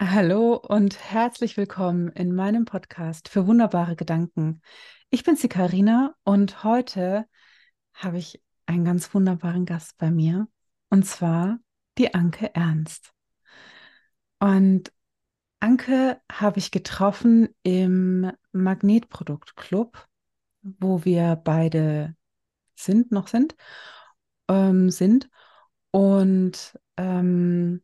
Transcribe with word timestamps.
Hallo 0.00 0.54
und 0.54 0.96
herzlich 1.10 1.56
willkommen 1.56 2.08
in 2.10 2.32
meinem 2.32 2.64
Podcast 2.66 3.28
für 3.28 3.48
wunderbare 3.48 3.96
Gedanken. 3.96 4.62
Ich 5.10 5.24
bin 5.24 5.34
die 5.34 5.48
Karina 5.48 6.14
und 6.22 6.62
heute 6.62 7.26
habe 7.94 8.18
ich 8.18 8.40
einen 8.66 8.84
ganz 8.84 9.12
wunderbaren 9.12 9.66
Gast 9.66 9.98
bei 9.98 10.12
mir 10.12 10.46
und 10.88 11.04
zwar 11.04 11.58
die 11.98 12.14
Anke 12.14 12.54
Ernst. 12.54 13.12
Und 14.38 14.92
Anke 15.58 16.20
habe 16.30 16.60
ich 16.60 16.70
getroffen 16.70 17.48
im 17.64 18.30
Magnetproduktclub, 18.52 20.06
wo 20.62 21.04
wir 21.04 21.34
beide 21.34 22.14
sind, 22.76 23.10
noch 23.10 23.26
sind, 23.26 23.56
ähm, 24.46 24.90
sind. 24.90 25.28
Und 25.90 26.78
ähm, 26.96 27.82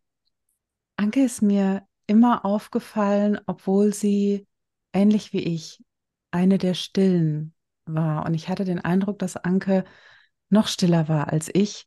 Anke 0.97 1.25
ist 1.25 1.43
mir 1.43 1.85
immer 2.07 2.45
aufgefallen, 2.45 3.41
obwohl 3.47 3.93
sie 3.93 4.47
ähnlich 4.93 5.33
wie 5.33 5.43
ich 5.43 5.83
eine 6.31 6.59
der 6.59 6.75
Stillen 6.75 7.55
war. 7.87 8.27
Und 8.27 8.35
ich 8.35 8.49
hatte 8.49 8.65
den 8.65 8.81
Eindruck, 8.81 9.19
dass 9.19 9.37
Anke 9.37 9.85
noch 10.49 10.67
stiller 10.69 11.09
war 11.09 11.33
als 11.33 11.51
ich 11.53 11.87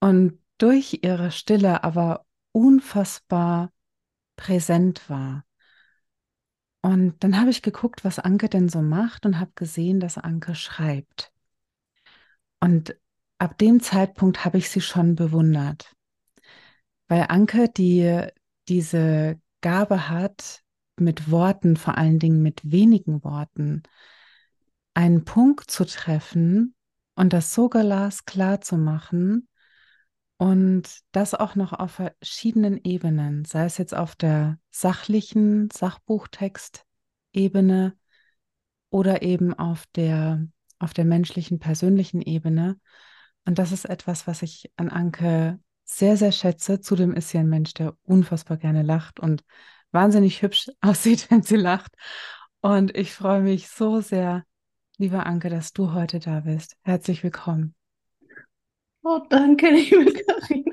und 0.00 0.38
durch 0.58 1.00
ihre 1.02 1.30
Stille 1.30 1.84
aber 1.84 2.26
unfassbar 2.52 3.72
präsent 4.36 5.08
war. 5.08 5.44
Und 6.82 7.22
dann 7.22 7.38
habe 7.38 7.50
ich 7.50 7.62
geguckt, 7.62 8.04
was 8.04 8.18
Anke 8.18 8.48
denn 8.48 8.68
so 8.68 8.80
macht 8.80 9.26
und 9.26 9.38
habe 9.38 9.52
gesehen, 9.54 10.00
dass 10.00 10.16
Anke 10.16 10.54
schreibt. 10.54 11.32
Und 12.60 12.96
ab 13.38 13.58
dem 13.58 13.80
Zeitpunkt 13.80 14.44
habe 14.44 14.58
ich 14.58 14.70
sie 14.70 14.80
schon 14.80 15.14
bewundert. 15.14 15.94
Weil 17.08 17.26
Anke, 17.28 17.68
die 17.68 18.26
diese 18.70 19.38
Gabe 19.60 20.08
hat, 20.08 20.62
mit 20.96 21.30
Worten, 21.30 21.76
vor 21.76 21.98
allen 21.98 22.18
Dingen 22.18 22.42
mit 22.42 22.60
wenigen 22.62 23.22
Worten, 23.24 23.82
einen 24.94 25.24
Punkt 25.24 25.70
zu 25.70 25.84
treffen 25.84 26.74
und 27.14 27.32
das 27.32 27.54
so 27.54 27.68
glasklar 27.68 28.60
zu 28.60 28.76
machen 28.76 29.48
und 30.36 31.00
das 31.12 31.34
auch 31.34 31.54
noch 31.54 31.72
auf 31.72 31.92
verschiedenen 31.92 32.80
Ebenen, 32.82 33.44
sei 33.44 33.64
es 33.64 33.78
jetzt 33.78 33.94
auf 33.94 34.16
der 34.16 34.58
sachlichen 34.70 35.70
Sachbuchtextebene 35.70 37.96
oder 38.90 39.22
eben 39.22 39.54
auf 39.54 39.86
der, 39.94 40.46
auf 40.78 40.94
der 40.94 41.04
menschlichen, 41.04 41.58
persönlichen 41.58 42.22
Ebene. 42.22 42.78
Und 43.44 43.58
das 43.58 43.72
ist 43.72 43.84
etwas, 43.84 44.26
was 44.26 44.42
ich 44.42 44.70
an 44.76 44.90
Anke 44.90 45.60
sehr, 45.90 46.16
sehr 46.16 46.32
schätze. 46.32 46.80
Zudem 46.80 47.14
ist 47.14 47.30
sie 47.30 47.38
ein 47.38 47.48
Mensch, 47.48 47.74
der 47.74 47.94
unfassbar 48.04 48.56
gerne 48.56 48.82
lacht 48.82 49.20
und 49.20 49.44
wahnsinnig 49.92 50.42
hübsch 50.42 50.68
aussieht, 50.80 51.30
wenn 51.30 51.42
sie 51.42 51.56
lacht. 51.56 51.92
Und 52.60 52.96
ich 52.96 53.12
freue 53.12 53.42
mich 53.42 53.68
so 53.68 54.00
sehr, 54.00 54.44
liebe 54.98 55.24
Anke, 55.24 55.48
dass 55.48 55.72
du 55.72 55.92
heute 55.92 56.18
da 56.18 56.40
bist. 56.40 56.76
Herzlich 56.82 57.22
willkommen. 57.22 57.74
Oh, 59.02 59.20
danke, 59.28 59.70
liebe 59.70 60.12
Karin. 60.12 60.64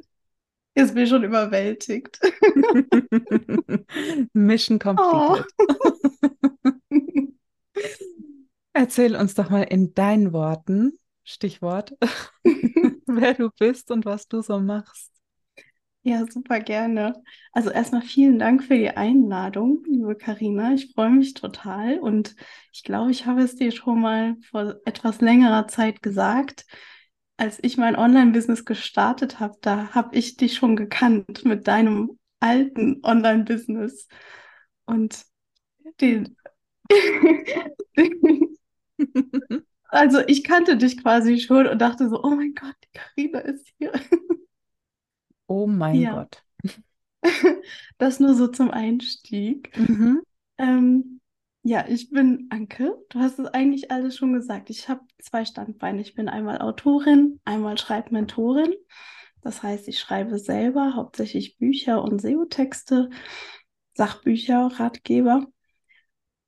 Jetzt 0.76 0.94
bin 0.94 1.06
ich 1.06 1.10
schon 1.10 1.24
überwältigt. 1.24 2.20
Mission 4.34 4.78
completed. 4.78 5.46
Oh. 5.60 6.74
Erzähl 8.74 9.16
uns 9.16 9.34
doch 9.34 9.50
mal 9.50 9.64
in 9.64 9.96
deinen 9.96 10.34
Worten, 10.34 11.00
Stichwort, 11.28 11.94
wer 13.06 13.34
du 13.34 13.50
bist 13.60 13.92
und 13.92 14.06
was 14.06 14.28
du 14.30 14.42
so 14.42 14.60
machst. 14.60 15.12
Ja, 16.04 16.26
super 16.26 16.62
gerne. 16.62 17.22
Also 17.52 17.70
erstmal 17.70 18.02
vielen 18.02 18.40
Dank 18.40 18.64
für 18.64 18.78
die 18.78 18.92
Einladung, 18.92 19.84
liebe 19.86 20.16
Karina. 20.16 20.74
Ich 20.74 20.94
freue 20.94 21.10
mich 21.10 21.34
total 21.34 22.00
und 22.00 22.34
ich 22.72 22.84
glaube, 22.84 23.12
ich 23.12 23.26
habe 23.26 23.42
es 23.42 23.58
dir 23.58 23.74
schon 23.74 24.00
mal 24.00 24.38
vor 24.50 24.76
etwas 24.86 25.20
längerer 25.20 25.68
Zeit 25.68 26.02
gesagt. 26.02 26.66
Als 27.36 27.62
ich 27.62 27.76
mein 27.78 27.98
Online-Business 27.98 28.64
gestartet 28.64 29.42
habe, 29.42 29.58
da 29.60 29.94
habe 29.94 30.16
ich 30.16 30.38
dich 30.38 30.56
schon 30.56 30.78
gekannt 30.78 31.44
mit 31.44 31.68
deinem 31.68 32.18
alten 32.40 33.02
Online-Business 33.04 34.08
und 34.86 35.26
den 36.00 36.38
Also 39.90 40.20
ich 40.28 40.44
kannte 40.44 40.78
dich 40.78 41.02
quasi 41.02 41.40
schon 41.40 41.68
und 41.68 41.80
dachte 41.80 42.10
so, 42.10 42.24
oh 42.24 42.30
mein 42.30 42.54
Gott, 42.54 42.76
die 42.84 43.00
Karina 43.00 43.40
ist 43.40 43.68
hier. 43.78 43.92
Oh 45.50 45.66
mein 45.66 45.96
ja. 45.96 46.14
Gott. 46.14 46.44
Das 47.98 48.20
nur 48.20 48.36
so 48.36 48.48
zum 48.48 48.70
Einstieg. 48.70 49.76
Mhm. 49.78 50.22
Ähm, 50.58 51.22
ja, 51.64 51.86
ich 51.88 52.10
bin 52.10 52.48
Anke. 52.50 52.98
Du 53.10 53.20
hast 53.20 53.40
es 53.40 53.48
eigentlich 53.48 53.92
alles 53.92 54.18
schon 54.18 54.34
gesagt. 54.34 54.70
Ich 54.70 54.88
habe 54.88 55.02
zwei 55.20 55.46
Standbeine. 55.46 56.02
Ich 56.02 56.16
bin 56.16 56.30
einmal 56.30 56.60
Autorin, 56.60 57.40
einmal 57.46 57.78
Schreibmentorin. 57.78 58.74
Das 59.42 59.64
heißt, 59.64 59.88
ich 59.88 60.00
schreibe 60.00 60.40
selber 60.40 60.96
hauptsächlich 60.96 61.58
Bücher 61.58 62.04
und 62.04 62.22
SEO-Texte, 62.22 63.10
Sachbücher, 63.94 64.72
Ratgeber. 64.76 65.48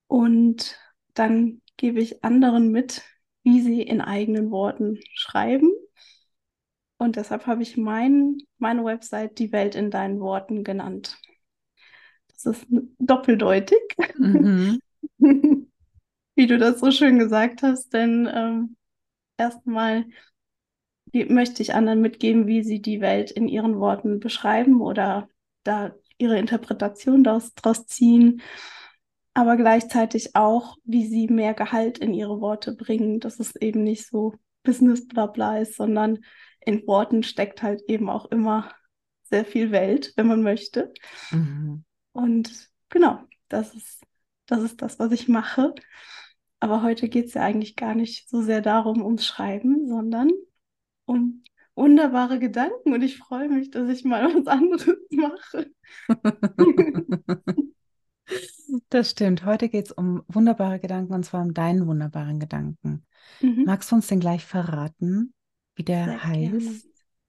Und 0.08 0.78
dann 1.14 1.62
gebe 1.78 2.00
ich 2.00 2.24
anderen 2.24 2.72
mit, 2.72 3.04
wie 3.44 3.62
sie 3.62 3.82
in 3.82 4.02
eigenen 4.02 4.52
Worten 4.52 5.00
schreiben. 5.14 5.72
Und 6.98 7.16
deshalb 7.16 7.48
habe 7.48 7.64
ich 7.64 7.78
mein, 7.78 8.38
meine 8.58 8.84
Website 8.84 9.40
Die 9.40 9.52
Welt 9.52 9.76
in 9.76 9.90
deinen 9.90 10.20
Worten 10.20 10.64
genannt. 10.64 11.18
Das 12.28 12.46
ist 12.46 12.68
doppeldeutig, 13.00 13.80
mhm. 14.18 14.80
wie 16.36 16.48
du 16.48 16.58
das 16.58 16.80
so 16.80 16.92
schön 16.92 17.20
gesagt 17.20 17.64
hast, 17.64 17.94
denn 17.94 18.30
ähm, 18.32 18.76
erstmal 19.38 20.06
möchte 21.14 21.62
ich 21.62 21.74
anderen 21.74 22.02
mitgeben, 22.02 22.48
wie 22.48 22.64
sie 22.64 22.82
die 22.82 23.02
Welt 23.02 23.32
in 23.32 23.48
ihren 23.48 23.80
Worten 23.80 24.20
beschreiben 24.20 24.82
oder 24.82 25.28
da 25.64 25.94
ihre 26.18 26.38
Interpretation 26.38 27.24
daraus, 27.24 27.54
daraus 27.56 27.88
ziehen 27.88 28.42
aber 29.40 29.56
gleichzeitig 29.56 30.36
auch, 30.36 30.76
wie 30.84 31.08
sie 31.08 31.30
mehr 31.30 31.54
Gehalt 31.54 31.98
in 31.98 32.14
ihre 32.14 32.42
Worte 32.42 32.76
bringen, 32.76 33.22
dass 33.22 33.40
es 33.40 33.56
eben 33.56 33.84
nicht 33.84 34.06
so 34.06 34.34
Business-Blabla 34.64 35.60
ist, 35.60 35.78
sondern 35.78 36.20
in 36.60 36.86
Worten 36.86 37.24
steckt 37.24 37.64
halt 37.64 37.82
eben 37.88 38.10
auch 38.10 38.26
immer 38.32 38.70
sehr 39.24 39.46
viel 39.46 39.72
Welt, 39.72 40.12
wenn 40.18 40.28
man 40.28 40.44
möchte. 40.44 40.94
Mhm. 41.32 41.86
Und 42.12 42.70
genau, 42.90 43.22
das 43.48 43.74
ist, 43.76 44.04
das 44.46 44.62
ist 44.62 44.82
das, 44.82 45.00
was 45.00 45.14
ich 45.14 45.30
mache. 45.30 45.74
Aber 46.60 46.84
heute 46.84 47.08
geht 47.08 47.28
es 47.28 47.36
ja 47.36 47.44
eigentlich 47.44 47.78
gar 47.78 47.96
nicht 47.96 48.28
so 48.28 48.42
sehr 48.42 48.60
darum, 48.60 49.02
ums 49.02 49.26
Schreiben, 49.26 49.88
sondern 49.88 50.32
um 51.06 51.44
wunderbare 51.76 52.40
Gedanken. 52.40 52.94
Und 52.94 53.04
ich 53.04 53.18
freue 53.18 53.48
mich, 53.48 53.72
dass 53.72 53.88
ich 53.88 54.04
mal 54.04 54.36
was 54.36 54.48
anderes 54.48 54.98
mache. 55.12 55.72
Das 58.90 59.12
stimmt. 59.12 59.46
Heute 59.46 59.70
geht 59.70 59.86
es 59.88 59.92
um 59.92 60.24
wunderbare 60.28 60.80
Gedanken 60.80 61.14
und 61.14 61.24
zwar 61.24 61.42
um 61.42 61.54
deinen 61.54 61.88
wunderbaren 61.88 62.40
Gedanken. 62.40 63.06
Mhm. 63.42 63.64
Magst 63.66 63.92
du 63.92 63.96
uns 63.96 64.08
denn 64.08 64.20
gleich 64.20 64.46
verraten, 64.46 65.34
wie 65.76 65.84
der 65.84 66.06
Sehr 66.06 66.24
heißt? 66.24 66.52
Gerne. 66.52 66.82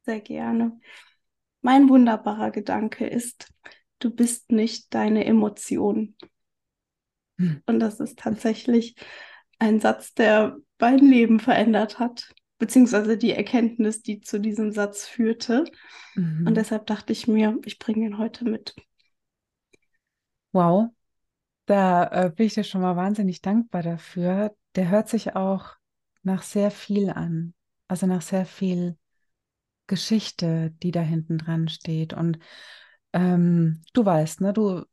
Sehr 0.05 0.21
gerne. 0.21 0.81
Mein 1.63 1.89
wunderbarer 1.89 2.51
Gedanke 2.51 3.07
ist, 3.07 3.53
du 3.99 4.11
bist 4.11 4.51
nicht 4.51 4.95
deine 4.95 5.25
Emotion. 5.25 6.17
Hm. 7.39 7.63
Und 7.67 7.81
das 7.81 8.01
ist 8.01 8.19
tatsächlich 8.19 8.97
ein 9.59 9.81
Satz, 9.81 10.15
der 10.15 10.57
mein 10.79 10.99
Leben 10.99 11.39
verändert 11.39 11.99
hat, 11.99 12.33
beziehungsweise 12.59 13.19
die 13.19 13.33
Erkenntnis, 13.33 14.03
die 14.03 14.21
zu 14.21 14.41
diesem 14.41 14.73
Satz 14.73 15.07
führte. 15.07 15.65
Mhm. 16.15 16.47
Und 16.47 16.57
deshalb 16.57 16.87
dachte 16.87 17.13
ich 17.13 17.29
mir, 17.29 17.59
ich 17.65 17.79
bringe 17.79 18.07
ihn 18.07 18.19
heute 18.19 18.45
mit. 18.45 18.75
Wow, 20.53 20.89
da 21.71 22.05
äh, 22.27 22.31
bin 22.31 22.47
ich 22.47 22.55
dir 22.55 22.65
schon 22.65 22.81
mal 22.81 22.97
wahnsinnig 22.97 23.43
dankbar 23.43 23.83
dafür. 23.83 24.57
Der 24.75 24.89
hört 24.91 25.09
sich 25.09 25.37
auch 25.37 25.77
nach 26.23 26.43
sehr 26.43 26.71
viel 26.71 27.11
an, 27.11 27.55
also 27.89 28.07
nach 28.07 28.23
sehr 28.23 28.45
viel 28.47 28.99
Geschichte, 29.87 30.73
die 30.83 30.91
da 30.93 31.01
hinten 31.01 31.39
dran 31.39 31.69
steht. 31.69 32.13
Und 32.15 32.39
ähm, 33.13 33.83
du 33.93 34.05
weißt, 34.05 34.41
ne, 34.43 34.53
du 34.53 34.85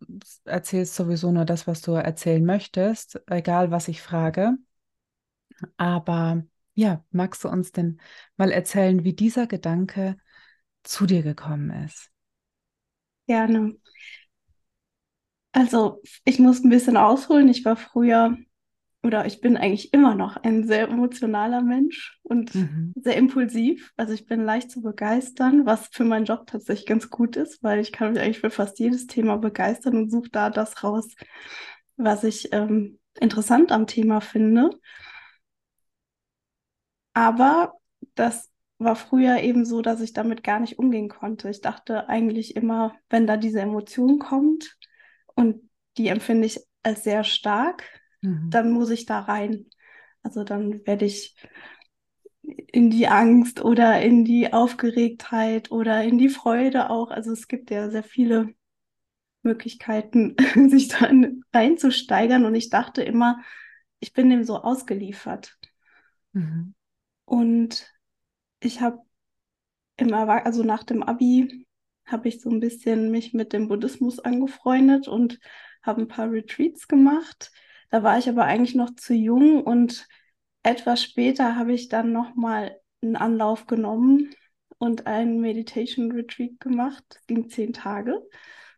erzählst 0.45 0.95
sowieso 0.95 1.31
nur 1.31 1.45
das, 1.45 1.67
was 1.67 1.81
du 1.81 1.93
erzählen 1.93 2.45
möchtest, 2.45 3.21
egal 3.27 3.71
was 3.71 3.87
ich 3.87 4.01
frage. 4.01 4.57
Aber 5.77 6.43
ja, 6.75 7.03
magst 7.11 7.43
du 7.43 7.49
uns 7.49 7.71
denn 7.71 7.99
mal 8.37 8.51
erzählen, 8.51 9.03
wie 9.03 9.13
dieser 9.13 9.47
Gedanke 9.47 10.17
zu 10.83 11.05
dir 11.05 11.23
gekommen 11.23 11.71
ist? 11.85 12.11
Gerne. 13.27 13.73
Also, 15.57 16.03
ich 16.23 16.37
muss 16.37 16.63
ein 16.63 16.69
bisschen 16.69 16.97
ausholen. 16.97 17.49
Ich 17.49 17.65
war 17.65 17.75
früher 17.77 18.37
oder 19.01 19.25
ich 19.25 19.41
bin 19.41 19.57
eigentlich 19.57 19.91
immer 19.91 20.13
noch 20.13 20.37
ein 20.37 20.67
sehr 20.67 20.87
emotionaler 20.87 21.63
Mensch 21.63 22.19
und 22.21 22.53
mhm. 22.53 22.93
sehr 22.95 23.15
impulsiv. 23.15 23.91
Also 23.97 24.13
ich 24.13 24.27
bin 24.27 24.45
leicht 24.45 24.69
zu 24.69 24.83
begeistern, 24.83 25.65
was 25.65 25.87
für 25.87 26.03
meinen 26.03 26.25
Job 26.25 26.45
tatsächlich 26.45 26.85
ganz 26.85 27.09
gut 27.09 27.37
ist, 27.37 27.63
weil 27.63 27.79
ich 27.79 27.91
kann 27.91 28.11
mich 28.13 28.21
eigentlich 28.21 28.39
für 28.39 28.51
fast 28.51 28.77
jedes 28.77 29.07
Thema 29.07 29.37
begeistern 29.37 29.97
und 29.97 30.11
suche 30.11 30.29
da 30.29 30.51
das 30.51 30.83
raus, 30.83 31.07
was 31.95 32.23
ich 32.23 32.53
ähm, 32.53 32.99
interessant 33.19 33.71
am 33.71 33.87
Thema 33.87 34.21
finde. 34.21 34.69
Aber 37.13 37.73
das 38.13 38.51
war 38.77 38.95
früher 38.95 39.39
eben 39.39 39.65
so, 39.65 39.81
dass 39.81 40.01
ich 40.01 40.13
damit 40.13 40.43
gar 40.43 40.59
nicht 40.59 40.77
umgehen 40.77 41.09
konnte. 41.09 41.49
Ich 41.49 41.61
dachte 41.61 42.09
eigentlich 42.09 42.55
immer, 42.55 42.93
wenn 43.09 43.25
da 43.25 43.37
diese 43.37 43.59
Emotion 43.59 44.19
kommt 44.19 44.77
und 45.37 45.69
die 45.97 46.07
empfinde 46.07 46.47
ich 46.47 46.59
als 46.83 47.03
sehr 47.03 47.23
stark, 47.23 47.83
mhm. 48.21 48.49
dann 48.49 48.71
muss 48.71 48.89
ich 48.89 49.05
da 49.05 49.19
rein. 49.19 49.67
Also 50.23 50.43
dann 50.43 50.85
werde 50.85 51.05
ich 51.05 51.35
in 52.41 52.89
die 52.89 53.07
Angst 53.07 53.63
oder 53.63 54.01
in 54.01 54.25
die 54.25 54.51
Aufgeregtheit 54.51 55.71
oder 55.71 56.03
in 56.03 56.17
die 56.17 56.29
Freude 56.29 56.89
auch. 56.89 57.11
Also 57.11 57.31
es 57.31 57.47
gibt 57.47 57.69
ja 57.69 57.89
sehr 57.89 58.03
viele 58.03 58.53
Möglichkeiten, 59.43 60.35
sich 60.69 60.87
da 60.87 61.11
reinzusteigern. 61.53 62.45
Und 62.45 62.55
ich 62.55 62.69
dachte 62.69 63.03
immer, 63.03 63.39
ich 63.99 64.13
bin 64.13 64.29
dem 64.31 64.43
so 64.43 64.57
ausgeliefert. 64.57 65.55
Mhm. 66.33 66.73
Und 67.25 67.93
ich 68.59 68.81
habe 68.81 69.01
im 69.97 70.13
also 70.13 70.63
nach 70.63 70.83
dem 70.83 71.03
Abi 71.03 71.66
habe 72.07 72.29
ich 72.29 72.41
so 72.41 72.49
ein 72.49 72.59
bisschen 72.59 73.11
mich 73.11 73.33
mit 73.33 73.53
dem 73.53 73.67
Buddhismus 73.67 74.19
angefreundet 74.19 75.07
und 75.07 75.39
habe 75.83 76.01
ein 76.01 76.07
paar 76.07 76.31
Retreats 76.31 76.87
gemacht. 76.87 77.51
Da 77.89 78.03
war 78.03 78.17
ich 78.17 78.27
aber 78.27 78.45
eigentlich 78.45 78.75
noch 78.75 78.95
zu 78.95 79.13
jung 79.13 79.63
und 79.63 80.07
etwas 80.63 81.03
später 81.03 81.55
habe 81.55 81.73
ich 81.73 81.87
dann 81.87 82.11
nochmal 82.11 82.79
einen 83.01 83.15
Anlauf 83.15 83.67
genommen 83.67 84.31
und 84.77 85.07
einen 85.07 85.39
Meditation 85.39 86.11
Retreat 86.11 86.59
gemacht. 86.59 87.03
Das 87.09 87.25
ging 87.27 87.49
zehn 87.49 87.73
Tage. 87.73 88.21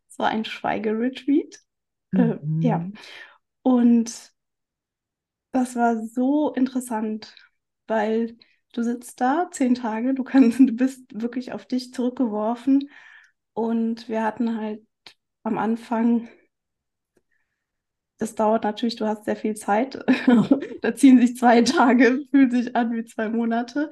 Es 0.07 0.19
war 0.19 0.29
ein 0.29 0.45
Schweigeretreat. 0.45 1.59
Mhm. 2.11 2.61
Äh, 2.61 2.67
ja. 2.67 2.89
Und 3.61 4.31
das 5.51 5.75
war 5.75 6.05
so 6.05 6.53
interessant, 6.53 7.35
weil 7.87 8.37
du 8.73 8.83
sitzt 8.83 9.19
da 9.19 9.49
zehn 9.51 9.75
Tage, 9.75 10.13
du 10.13 10.23
kannst, 10.23 10.59
du 10.59 10.73
bist 10.73 11.21
wirklich 11.21 11.53
auf 11.53 11.65
dich 11.65 11.93
zurückgeworfen. 11.93 12.89
Und 13.59 14.07
wir 14.09 14.23
hatten 14.23 14.57
halt 14.57 14.81
am 15.43 15.57
Anfang 15.57 16.29
das 18.19 18.35
dauert 18.35 18.65
natürlich, 18.65 18.97
du 18.97 19.07
hast 19.07 19.25
sehr 19.25 19.37
viel 19.37 19.55
Zeit. 19.55 19.97
da 20.81 20.93
ziehen 20.93 21.19
sich 21.19 21.37
zwei 21.37 21.61
Tage, 21.61 22.19
fühlt 22.31 22.51
sich 22.51 22.75
an 22.75 22.91
wie 22.91 23.05
zwei 23.05 23.29
Monate. 23.29 23.89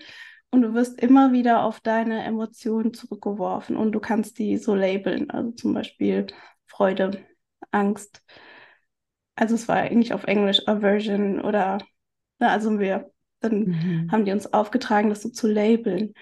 Und 0.52 0.62
du 0.62 0.74
wirst 0.74 1.02
immer 1.02 1.32
wieder 1.32 1.64
auf 1.64 1.80
deine 1.80 2.24
Emotionen 2.24 2.94
zurückgeworfen 2.94 3.76
und 3.76 3.94
du 3.94 4.00
kannst 4.00 4.38
die 4.38 4.58
so 4.58 4.76
labeln. 4.76 5.30
Also 5.30 5.52
zum 5.52 5.74
Beispiel 5.74 6.28
Freude, 6.66 7.26
Angst. 7.72 8.22
Also 9.36 9.56
es 9.56 9.68
war 9.68 9.78
eigentlich 9.78 10.14
auf 10.14 10.26
Englisch 10.26 10.68
Aversion 10.68 11.42
oder, 11.42 11.78
na, 12.40 12.50
also 12.50 12.80
wir, 12.80 13.12
dann 13.40 13.60
mhm. 13.60 14.12
haben 14.12 14.26
die 14.26 14.32
uns 14.32 14.52
aufgetragen, 14.52 15.10
das 15.10 15.22
so 15.22 15.30
zu 15.30 15.48
labeln. 15.48 16.14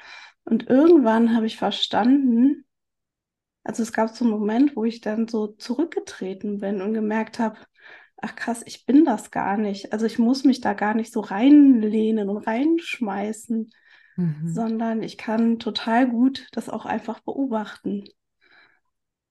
Und 0.44 0.70
irgendwann 0.70 1.36
habe 1.36 1.48
ich 1.48 1.58
verstanden, 1.58 2.65
also 3.66 3.82
es 3.82 3.92
gab 3.92 4.10
so 4.10 4.24
einen 4.24 4.32
Moment, 4.32 4.76
wo 4.76 4.86
ich 4.86 5.02
dann 5.02 5.28
so 5.28 5.48
zurückgetreten 5.48 6.60
bin 6.60 6.82
und 6.82 6.94
gemerkt 6.94 7.40
habe, 7.40 7.58
ach 8.18 8.36
krass, 8.36 8.62
ich 8.66 8.86
bin 8.86 9.06
das 9.06 9.32
gar 9.32 9.58
nicht. 9.58 9.92
Also 9.92 10.06
ich 10.06 10.20
muss 10.20 10.44
mich 10.44 10.62
da 10.62 10.74
gar 10.74 10.94
nicht 10.94 11.12
so 11.12 11.20
reinlehnen 11.20 12.30
und 12.30 12.46
reinschmeißen, 12.46 13.72
mhm. 14.18 14.48
sondern 14.48 15.02
ich 15.02 15.18
kann 15.18 15.58
total 15.58 16.08
gut 16.08 16.48
das 16.52 16.70
auch 16.70 16.86
einfach 16.86 17.22
beobachten. 17.22 18.06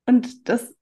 Und 0.05 0.49
das, 0.49 0.75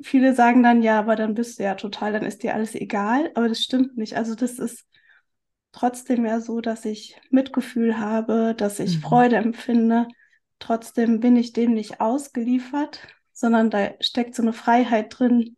viele 0.00 0.34
sagen 0.36 0.62
dann, 0.62 0.80
ja, 0.80 1.00
aber 1.00 1.16
dann 1.16 1.34
bist 1.34 1.58
du 1.58 1.64
ja 1.64 1.74
total, 1.74 2.12
dann 2.12 2.24
ist 2.24 2.44
dir 2.44 2.54
alles 2.54 2.76
egal, 2.76 3.32
aber 3.34 3.48
das 3.48 3.58
stimmt 3.58 3.96
nicht. 3.96 4.16
Also 4.16 4.36
das 4.36 4.60
ist 4.60 4.86
trotzdem 5.72 6.24
ja 6.24 6.40
so, 6.40 6.60
dass 6.60 6.84
ich 6.84 7.20
Mitgefühl 7.30 7.98
habe, 7.98 8.54
dass 8.56 8.78
ich 8.78 8.98
mhm. 8.98 9.02
Freude 9.02 9.36
empfinde. 9.36 10.06
Trotzdem 10.58 11.20
bin 11.20 11.36
ich 11.36 11.52
dem 11.52 11.74
nicht 11.74 12.00
ausgeliefert, 12.00 13.00
sondern 13.32 13.70
da 13.70 13.94
steckt 14.00 14.34
so 14.34 14.42
eine 14.42 14.52
Freiheit 14.52 15.18
drin, 15.18 15.56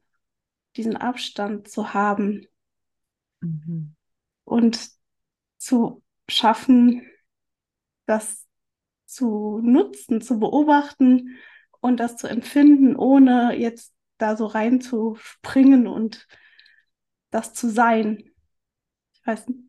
diesen 0.76 0.96
Abstand 0.96 1.68
zu 1.68 1.94
haben 1.94 2.46
mhm. 3.40 3.94
und 4.44 4.90
zu 5.56 6.02
schaffen, 6.28 7.06
das 8.06 8.46
zu 9.06 9.60
nutzen, 9.62 10.20
zu 10.20 10.38
beobachten 10.38 11.38
und 11.80 11.98
das 11.98 12.16
zu 12.16 12.26
empfinden, 12.26 12.96
ohne 12.96 13.56
jetzt 13.56 13.94
da 14.18 14.36
so 14.36 14.46
reinzuspringen 14.46 15.86
und 15.86 16.26
das 17.30 17.54
zu 17.54 17.70
sein. 17.70 18.30
Ich 19.12 19.26
weiß 19.26 19.48
nicht, 19.48 19.60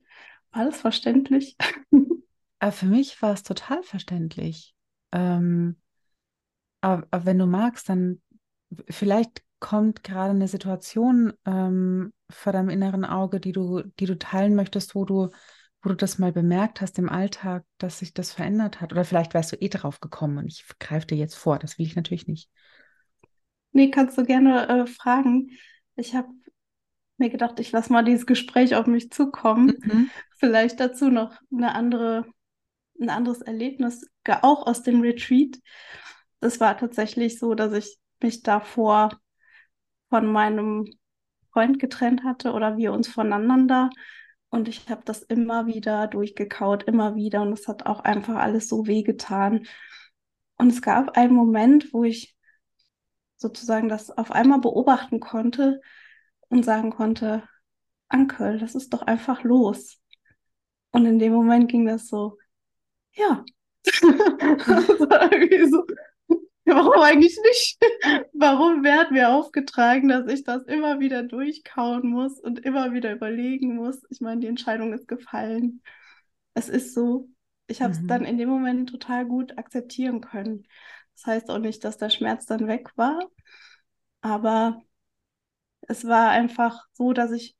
war 0.52 0.66
das 0.66 0.82
verständlich? 0.82 1.56
Äh, 2.62 2.72
für 2.72 2.88
mich 2.88 3.22
war 3.22 3.32
es 3.32 3.44
total 3.44 3.84
verständlich. 3.84 4.76
Ähm, 5.12 5.78
aber, 6.82 7.08
aber, 7.12 7.26
wenn 7.26 7.40
du 7.40 7.46
magst, 7.46 7.90
dann 7.90 8.22
vielleicht 8.90 9.44
kommt 9.60 10.04
gerade 10.04 10.32
eine 10.32 10.48
Situation 10.48 11.34
ähm, 11.46 12.14
vor 12.30 12.54
deinem 12.54 12.70
inneren 12.70 13.06
Auge, 13.06 13.40
die 13.40 13.52
du, 13.52 13.82
die 14.00 14.06
du 14.06 14.18
teilen 14.18 14.56
möchtest, 14.56 14.96
wo 14.96 15.06
du, 15.06 15.30
wo 15.82 15.90
du 15.90 15.96
das 15.96 16.20
mal 16.20 16.32
bemerkt 16.32 16.82
hast 16.82 16.98
im 17.00 17.10
Alltag, 17.10 17.66
dass 17.78 18.00
sich 18.00 18.14
das 18.14 18.32
verändert 18.32 18.82
hat? 18.82 18.92
Oder 18.92 19.04
vielleicht 19.04 19.34
wärst 19.34 19.52
du 19.52 19.58
eh 19.58 19.70
drauf 19.70 20.00
gekommen 20.00 20.38
und 20.38 20.48
ich 20.48 20.66
greife 20.80 21.08
dir 21.08 21.18
jetzt 21.18 21.36
vor. 21.36 21.60
Das 21.60 21.78
will 21.78 21.86
ich 21.86 21.96
natürlich 21.96 22.28
nicht. 22.28 22.50
Nee, 23.72 23.92
kannst 23.92 24.18
du 24.18 24.24
gerne 24.24 24.68
äh, 24.68 24.88
fragen. 24.88 25.52
Ich 25.96 26.16
habe 26.16 26.30
mir 27.18 27.30
gedacht, 27.30 27.60
ich 27.60 27.72
lasse 27.72 27.92
mal 27.92 28.04
dieses 28.04 28.26
Gespräch 28.26 28.76
auf 28.76 28.88
mich 28.88 29.12
zukommen. 29.12 29.74
Mhm. 29.82 30.10
Vielleicht 30.38 30.80
dazu 30.80 31.10
noch 31.10 31.40
eine 31.52 31.76
andere, 31.76 32.26
ein 33.00 33.10
anderes 33.10 33.42
Erlebnis, 33.42 34.06
auch 34.38 34.68
aus 34.68 34.84
dem 34.84 35.02
Retreat. 35.02 35.60
Das 36.40 36.60
war 36.60 36.78
tatsächlich 36.78 37.40
so, 37.40 37.56
dass 37.56 37.74
ich 37.74 37.98
mich 38.22 38.44
davor 38.44 39.20
von 40.10 40.28
meinem 40.32 40.90
Freund 41.52 41.80
getrennt 41.80 42.24
hatte 42.24 42.54
oder 42.54 42.78
wir 42.78 42.94
uns 42.94 43.08
voneinander. 43.08 43.90
Und 44.50 44.68
ich 44.68 44.90
habe 44.90 45.02
das 45.06 45.22
immer 45.24 45.68
wieder 45.68 46.08
durchgekaut, 46.08 46.84
immer 46.84 47.16
wieder. 47.16 47.42
Und 47.42 47.54
es 47.54 47.68
hat 47.68 47.86
auch 47.86 48.00
einfach 48.02 48.36
alles 48.36 48.68
so 48.68 48.88
wehgetan. 48.88 49.68
Und 50.58 50.70
es 50.70 50.82
gab 50.82 51.18
einen 51.18 51.34
Moment, 51.34 51.94
wo 51.94 52.04
ich 52.04 52.36
sozusagen 53.38 53.90
das 53.90 54.12
auf 54.12 54.32
einmal 54.32 54.60
beobachten 54.60 55.20
konnte 55.20 55.82
und 56.50 56.66
sagen 56.66 56.92
konnte, 56.92 57.44
Ankel, 58.10 58.60
das 58.60 58.76
ist 58.76 58.94
doch 58.94 59.04
einfach 59.04 59.44
los. 59.44 60.02
Und 60.92 61.06
in 61.06 61.20
dem 61.20 61.34
Moment 61.34 61.70
ging 61.70 61.86
das 61.86 62.08
so, 62.08 62.38
ja. 63.14 63.46
so, 65.70 65.86
Warum 66.66 67.02
eigentlich 67.02 67.38
nicht? 67.44 67.78
Warum 68.34 68.84
wird 68.84 69.12
mir 69.12 69.30
aufgetragen, 69.30 70.08
dass 70.08 70.32
ich 70.32 70.44
das 70.44 70.64
immer 70.64 71.00
wieder 71.00 71.24
durchkauen 71.24 72.08
muss 72.08 72.40
und 72.40 72.60
immer 72.60 72.94
wieder 72.94 73.12
überlegen 73.12 73.76
muss? 73.76 74.02
Ich 74.10 74.22
meine, 74.22 74.42
die 74.42 74.48
Entscheidung 74.48 74.94
ist 74.94 75.08
gefallen. 75.08 75.82
Es 76.54 76.70
ist 76.70 76.94
so. 76.94 77.30
Ich 77.68 77.82
habe 77.82 77.94
es 77.94 78.00
mhm. 78.02 78.08
dann 78.08 78.26
in 78.26 78.38
dem 78.38 78.50
Moment 78.50 78.90
total 78.90 79.26
gut 79.26 79.58
akzeptieren 79.58 80.22
können. 80.22 80.68
Das 81.16 81.26
heißt 81.26 81.50
auch 81.50 81.60
nicht, 81.60 81.84
dass 81.84 81.98
der 81.98 82.10
Schmerz 82.10 82.46
dann 82.46 82.68
weg 82.68 82.96
war, 82.96 83.20
aber 84.22 84.82
es 85.82 86.06
war 86.06 86.30
einfach 86.30 86.86
so, 86.94 87.14
dass 87.14 87.32
ich 87.32 87.58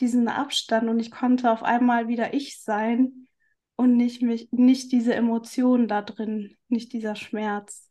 diesen 0.00 0.28
Abstand 0.28 0.88
und 0.88 1.00
ich 1.00 1.10
konnte 1.10 1.50
auf 1.50 1.62
einmal 1.62 2.08
wieder 2.08 2.34
ich 2.34 2.62
sein 2.62 3.28
und 3.80 3.96
nicht 3.96 4.20
mich, 4.20 4.48
nicht 4.52 4.92
diese 4.92 5.14
Emotionen 5.14 5.88
da 5.88 6.02
drin, 6.02 6.54
nicht 6.68 6.92
dieser 6.92 7.16
Schmerz. 7.16 7.90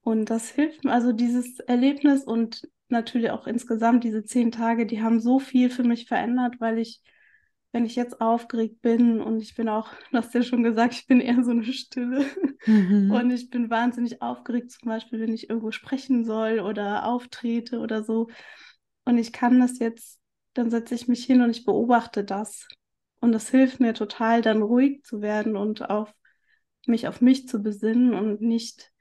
Und 0.00 0.30
das 0.30 0.48
hilft 0.48 0.84
mir, 0.84 0.92
also 0.92 1.12
dieses 1.12 1.58
Erlebnis 1.58 2.22
und 2.22 2.68
natürlich 2.86 3.32
auch 3.32 3.48
insgesamt 3.48 4.04
diese 4.04 4.22
zehn 4.22 4.52
Tage, 4.52 4.86
die 4.86 5.02
haben 5.02 5.18
so 5.18 5.40
viel 5.40 5.70
für 5.70 5.82
mich 5.82 6.06
verändert, 6.06 6.60
weil 6.60 6.78
ich, 6.78 7.02
wenn 7.72 7.84
ich 7.84 7.96
jetzt 7.96 8.20
aufgeregt 8.20 8.80
bin 8.80 9.20
und 9.20 9.40
ich 9.40 9.56
bin 9.56 9.68
auch, 9.68 9.88
du 10.12 10.18
hast 10.18 10.32
ja 10.34 10.44
schon 10.44 10.62
gesagt, 10.62 10.94
ich 10.94 11.08
bin 11.08 11.20
eher 11.20 11.42
so 11.42 11.50
eine 11.50 11.64
Stille 11.64 12.24
mhm. 12.64 13.10
und 13.10 13.32
ich 13.32 13.50
bin 13.50 13.70
wahnsinnig 13.70 14.22
aufgeregt, 14.22 14.70
zum 14.70 14.88
Beispiel, 14.88 15.18
wenn 15.18 15.32
ich 15.34 15.50
irgendwo 15.50 15.72
sprechen 15.72 16.24
soll 16.24 16.60
oder 16.60 17.06
auftrete 17.06 17.80
oder 17.80 18.04
so. 18.04 18.28
Und 19.04 19.18
ich 19.18 19.32
kann 19.32 19.58
das 19.58 19.80
jetzt, 19.80 20.20
dann 20.52 20.70
setze 20.70 20.94
ich 20.94 21.08
mich 21.08 21.24
hin 21.24 21.42
und 21.42 21.50
ich 21.50 21.64
beobachte 21.64 22.22
das. 22.22 22.68
Und 23.24 23.32
das 23.32 23.48
hilft 23.48 23.80
mir 23.80 23.94
total, 23.94 24.42
dann 24.42 24.60
ruhig 24.60 25.02
zu 25.02 25.22
werden 25.22 25.56
und 25.56 25.88
auf 25.88 26.14
mich 26.86 27.08
auf 27.08 27.22
mich 27.22 27.48
zu 27.48 27.62
besinnen 27.62 28.12
und 28.12 28.42
nicht 28.42 28.92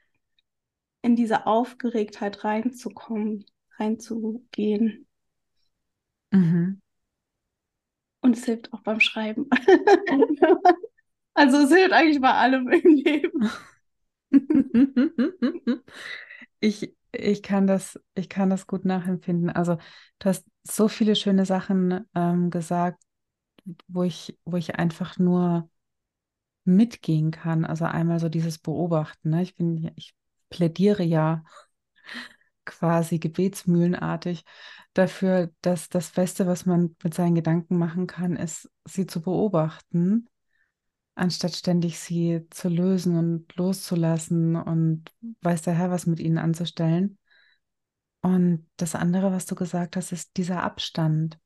in 1.02 1.18
diese 1.18 1.46
Aufgeregtheit 1.46 2.46
reinzukommen, 2.46 3.44
reinzugehen. 3.78 5.10
Mhm. 6.32 6.82
Und 8.22 8.38
es 8.38 8.46
hilft 8.46 8.72
auch 8.72 8.80
beim 8.80 9.02
Schreiben. 9.02 9.50
also 11.34 11.58
es 11.58 11.70
hilft 11.70 11.92
eigentlich 11.92 12.22
bei 12.22 12.34
allem 12.34 12.70
im 12.70 12.96
Leben. 12.96 13.52
ich, 16.62 16.96
ich 17.12 17.44
kann 17.44 17.68
das, 17.68 18.00
ich 18.16 18.30
kann 18.30 18.50
das 18.50 18.68
gut 18.68 18.86
nachempfinden. 18.86 19.50
Also 19.50 19.76
du 20.20 20.30
hast 20.30 20.46
so 20.64 20.88
viele 20.88 21.18
schöne 21.18 21.46
Sachen 21.46 22.10
ähm, 22.16 22.52
gesagt, 22.52 23.04
wo 23.88 24.04
ich, 24.04 24.38
wo 24.46 24.58
ich 24.58 24.76
einfach 24.76 25.18
nur 25.18 25.70
mitgehen 26.66 27.32
kann. 27.32 27.66
Also 27.66 27.86
einmal 27.86 28.20
so 28.20 28.30
dieses 28.30 28.60
Beobachten. 28.60 29.32
Ne? 29.32 29.44
Ich 29.44 29.56
bin, 29.56 29.92
ich 29.96 30.14
plädiere 30.50 31.04
ja 31.04 31.44
quasi 32.66 33.20
gebetsmühlenartig 33.20 34.46
dafür, 34.94 35.52
dass 35.62 35.90
das 35.90 36.12
Beste, 36.12 36.48
was 36.48 36.66
man 36.66 36.96
mit 37.04 37.14
seinen 37.14 37.36
Gedanken 37.36 37.78
machen 37.78 38.08
kann, 38.08 38.36
ist, 38.36 38.70
sie 38.86 39.08
zu 39.08 39.22
beobachten, 39.22 40.30
anstatt 41.16 41.56
ständig 41.56 42.00
sie 42.00 42.46
zu 42.50 42.70
lösen 42.70 43.18
und 43.18 43.56
loszulassen 43.56 44.56
und 44.56 45.12
weiß 45.42 45.64
der 45.64 45.74
Herr 45.74 45.92
was 45.92 46.06
mit 46.06 46.20
ihnen 46.20 46.38
anzustellen. 46.38 47.18
Und 48.22 48.66
das 48.78 48.96
andere, 48.96 49.32
was 49.32 49.46
du 49.46 49.56
gesagt 49.56 49.98
hast, 49.98 50.12
ist 50.12 50.38
dieser 50.38 50.64
Abstand. 50.64 51.38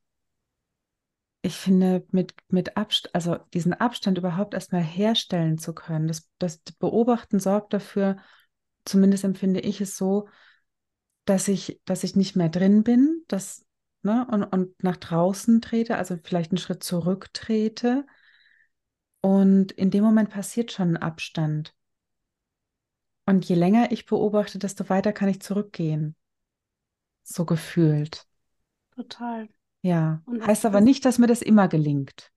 Ich 1.42 1.56
finde, 1.56 2.04
mit, 2.10 2.34
mit 2.48 2.76
Abstand, 2.76 3.14
also 3.14 3.36
diesen 3.54 3.72
Abstand 3.72 4.18
überhaupt 4.18 4.54
erstmal 4.54 4.82
herstellen 4.82 5.56
zu 5.58 5.72
können, 5.74 6.08
das, 6.08 6.28
das 6.38 6.58
Beobachten 6.78 7.38
sorgt 7.38 7.72
dafür, 7.72 8.16
zumindest 8.84 9.24
empfinde 9.24 9.60
ich 9.60 9.80
es 9.80 9.96
so, 9.96 10.28
dass 11.24 11.46
ich, 11.46 11.80
dass 11.84 12.04
ich 12.04 12.16
nicht 12.16 12.36
mehr 12.36 12.48
drin 12.48 12.82
bin, 12.82 13.22
dass, 13.28 13.66
ne, 14.02 14.26
und, 14.30 14.44
und 14.44 14.82
nach 14.82 14.96
draußen 14.96 15.60
trete, 15.60 15.96
also 15.96 16.16
vielleicht 16.22 16.50
einen 16.50 16.58
Schritt 16.58 16.82
zurücktrete. 16.82 18.06
Und 19.20 19.72
in 19.72 19.90
dem 19.90 20.04
Moment 20.04 20.30
passiert 20.30 20.72
schon 20.72 20.94
ein 20.94 20.96
Abstand. 20.96 21.74
Und 23.26 23.44
je 23.44 23.56
länger 23.56 23.92
ich 23.92 24.06
beobachte, 24.06 24.58
desto 24.58 24.88
weiter 24.88 25.12
kann 25.12 25.28
ich 25.28 25.42
zurückgehen. 25.42 26.16
So 27.24 27.44
gefühlt. 27.44 28.26
Total. 28.96 29.48
Ja. 29.82 30.22
Und 30.26 30.46
heißt 30.46 30.64
aber 30.66 30.80
nicht, 30.80 31.04
dass 31.04 31.18
mir 31.18 31.26
das 31.26 31.42
immer 31.42 31.66
gelingt. 31.68 32.30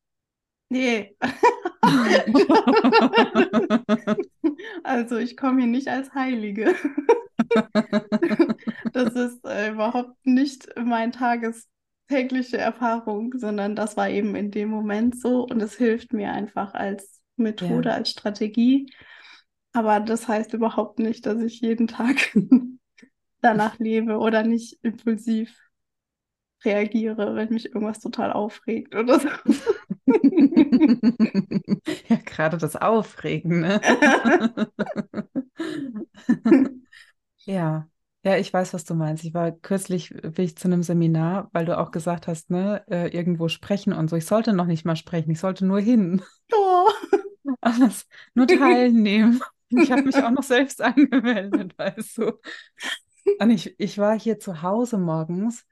Nee. 0.70 1.16
also 4.84 5.18
ich 5.18 5.36
komme 5.36 5.62
hier 5.62 5.70
nicht 5.70 5.90
als 5.90 6.14
Heilige. 6.14 6.76
das 8.94 9.16
ist 9.16 9.44
äh, 9.46 9.72
überhaupt 9.72 10.16
nicht 10.26 10.70
mein 10.78 11.12
tagestägliche 11.12 12.58
Erfahrung, 12.58 13.34
sondern 13.38 13.76
das 13.76 13.98
war 13.98 14.10
eben 14.10 14.36
in 14.36 14.52
dem 14.52 14.70
Moment 14.70 15.20
so 15.20 15.44
und 15.44 15.62
es 15.62 15.76
hilft 15.76 16.14
mir 16.14 16.32
einfach 16.32 16.74
als 16.74 17.22
Methode, 17.36 17.90
ja. 17.90 17.96
als 17.96 18.12
Strategie. 18.12 18.90
Aber 19.74 20.00
das 20.00 20.28
heißt 20.28 20.54
überhaupt 20.54 21.00
nicht, 21.00 21.26
dass 21.26 21.42
ich 21.42 21.62
jeden 21.62 21.88
Tag 21.88 22.34
danach 23.42 23.80
lebe 23.80 24.18
oder 24.18 24.44
nicht 24.44 24.78
impulsiv 24.84 25.58
reagiere, 26.66 27.36
wenn 27.36 27.50
mich 27.50 27.66
irgendwas 27.66 28.00
total 28.00 28.32
aufregt 28.32 28.96
oder 28.96 29.20
so. 29.20 29.30
ja, 32.08 32.16
gerade 32.26 32.58
das 32.58 32.76
Aufregen, 32.76 33.62
ne? 33.62 33.82
ja. 37.46 37.88
Ja, 38.24 38.38
ich 38.38 38.54
weiß, 38.54 38.76
was 38.76 38.86
du 38.86 38.94
meinst. 38.94 39.24
Ich 39.24 39.34
war 39.34 39.52
kürzlich 39.52 40.10
bin 40.10 40.46
ich 40.46 40.56
zu 40.56 40.68
einem 40.68 40.84
Seminar, 40.84 41.50
weil 41.54 41.66
du 41.66 41.76
auch 41.76 41.90
gesagt 41.90 42.28
hast, 42.28 42.52
ne, 42.52 42.84
äh, 42.88 43.08
irgendwo 43.08 43.48
sprechen 43.48 43.94
und 43.94 44.12
so. 44.12 44.16
Ich 44.16 44.28
sollte 44.28 44.54
noch 44.54 44.68
nicht 44.68 44.86
mal 44.86 44.96
sprechen, 44.96 45.32
ich 45.32 45.40
sollte 45.40 45.66
nur 45.66 45.80
hin. 45.80 46.22
Oh. 46.54 46.88
Alles, 47.62 48.08
nur 48.36 48.46
teilnehmen. 48.46 49.42
Ich 49.70 49.92
habe 49.92 50.04
mich 50.04 50.18
auch 50.18 50.32
noch 50.32 50.44
selbst 50.44 50.82
angemeldet, 50.82 51.78
weißt 51.78 52.18
du. 52.20 52.34
Und 53.40 53.50
ich, 53.50 53.80
ich 53.80 53.98
war 53.98 54.20
hier 54.20 54.40
zu 54.40 54.62
Hause 54.62 54.98
morgens 54.98 55.66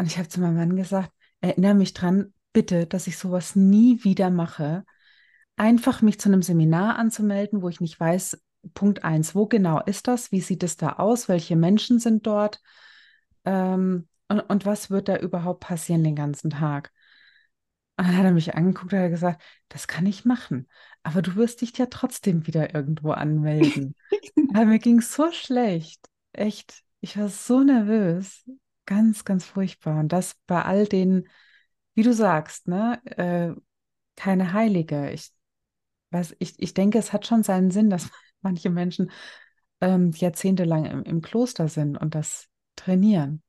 und 0.00 0.06
ich 0.06 0.16
habe 0.16 0.28
zu 0.28 0.40
meinem 0.40 0.56
Mann 0.56 0.76
gesagt, 0.76 1.12
erinnere 1.42 1.74
mich 1.74 1.92
dran, 1.92 2.32
bitte, 2.54 2.86
dass 2.86 3.06
ich 3.06 3.18
sowas 3.18 3.54
nie 3.54 4.02
wieder 4.02 4.30
mache. 4.30 4.86
Einfach 5.56 6.00
mich 6.00 6.18
zu 6.18 6.30
einem 6.30 6.40
Seminar 6.40 6.96
anzumelden, 6.98 7.60
wo 7.60 7.68
ich 7.68 7.82
nicht 7.82 8.00
weiß, 8.00 8.42
Punkt 8.72 9.04
eins, 9.04 9.34
wo 9.34 9.46
genau 9.46 9.78
ist 9.84 10.08
das? 10.08 10.32
Wie 10.32 10.40
sieht 10.40 10.62
es 10.62 10.78
da 10.78 10.94
aus? 10.94 11.28
Welche 11.28 11.54
Menschen 11.54 11.98
sind 11.98 12.26
dort? 12.26 12.62
Ähm, 13.44 14.08
und, 14.28 14.40
und 14.40 14.64
was 14.64 14.88
wird 14.88 15.08
da 15.08 15.18
überhaupt 15.18 15.60
passieren 15.60 16.02
den 16.02 16.16
ganzen 16.16 16.48
Tag? 16.48 16.92
Und 17.98 18.06
dann 18.06 18.16
hat 18.16 18.24
er 18.24 18.32
mich 18.32 18.54
angeguckt 18.54 18.94
und 18.94 19.00
hat 19.00 19.10
gesagt, 19.10 19.42
das 19.68 19.86
kann 19.86 20.06
ich 20.06 20.24
machen, 20.24 20.66
aber 21.02 21.20
du 21.20 21.36
wirst 21.36 21.60
dich 21.60 21.76
ja 21.76 21.84
trotzdem 21.84 22.46
wieder 22.46 22.74
irgendwo 22.74 23.10
anmelden. 23.10 23.94
aber 24.54 24.64
mir 24.64 24.78
ging 24.78 25.00
es 25.00 25.12
so 25.14 25.30
schlecht. 25.30 26.08
Echt, 26.32 26.84
ich 27.02 27.18
war 27.18 27.28
so 27.28 27.60
nervös. 27.60 28.48
Ganz, 28.90 29.24
ganz 29.24 29.44
furchtbar. 29.44 30.00
Und 30.00 30.08
das 30.12 30.34
bei 30.48 30.64
all 30.64 30.84
den, 30.84 31.28
wie 31.94 32.02
du 32.02 32.12
sagst, 32.12 32.66
ne, 32.66 33.00
äh, 33.04 33.54
keine 34.16 34.52
Heilige. 34.52 35.12
Ich, 35.12 35.30
was, 36.10 36.34
ich, 36.40 36.54
ich 36.58 36.74
denke, 36.74 36.98
es 36.98 37.12
hat 37.12 37.24
schon 37.24 37.44
seinen 37.44 37.70
Sinn, 37.70 37.88
dass 37.88 38.10
manche 38.42 38.68
Menschen 38.68 39.12
ähm, 39.80 40.10
jahrzehntelang 40.10 40.86
im, 40.86 41.04
im 41.04 41.22
Kloster 41.22 41.68
sind 41.68 41.98
und 41.98 42.16
das 42.16 42.48
trainieren. 42.74 43.44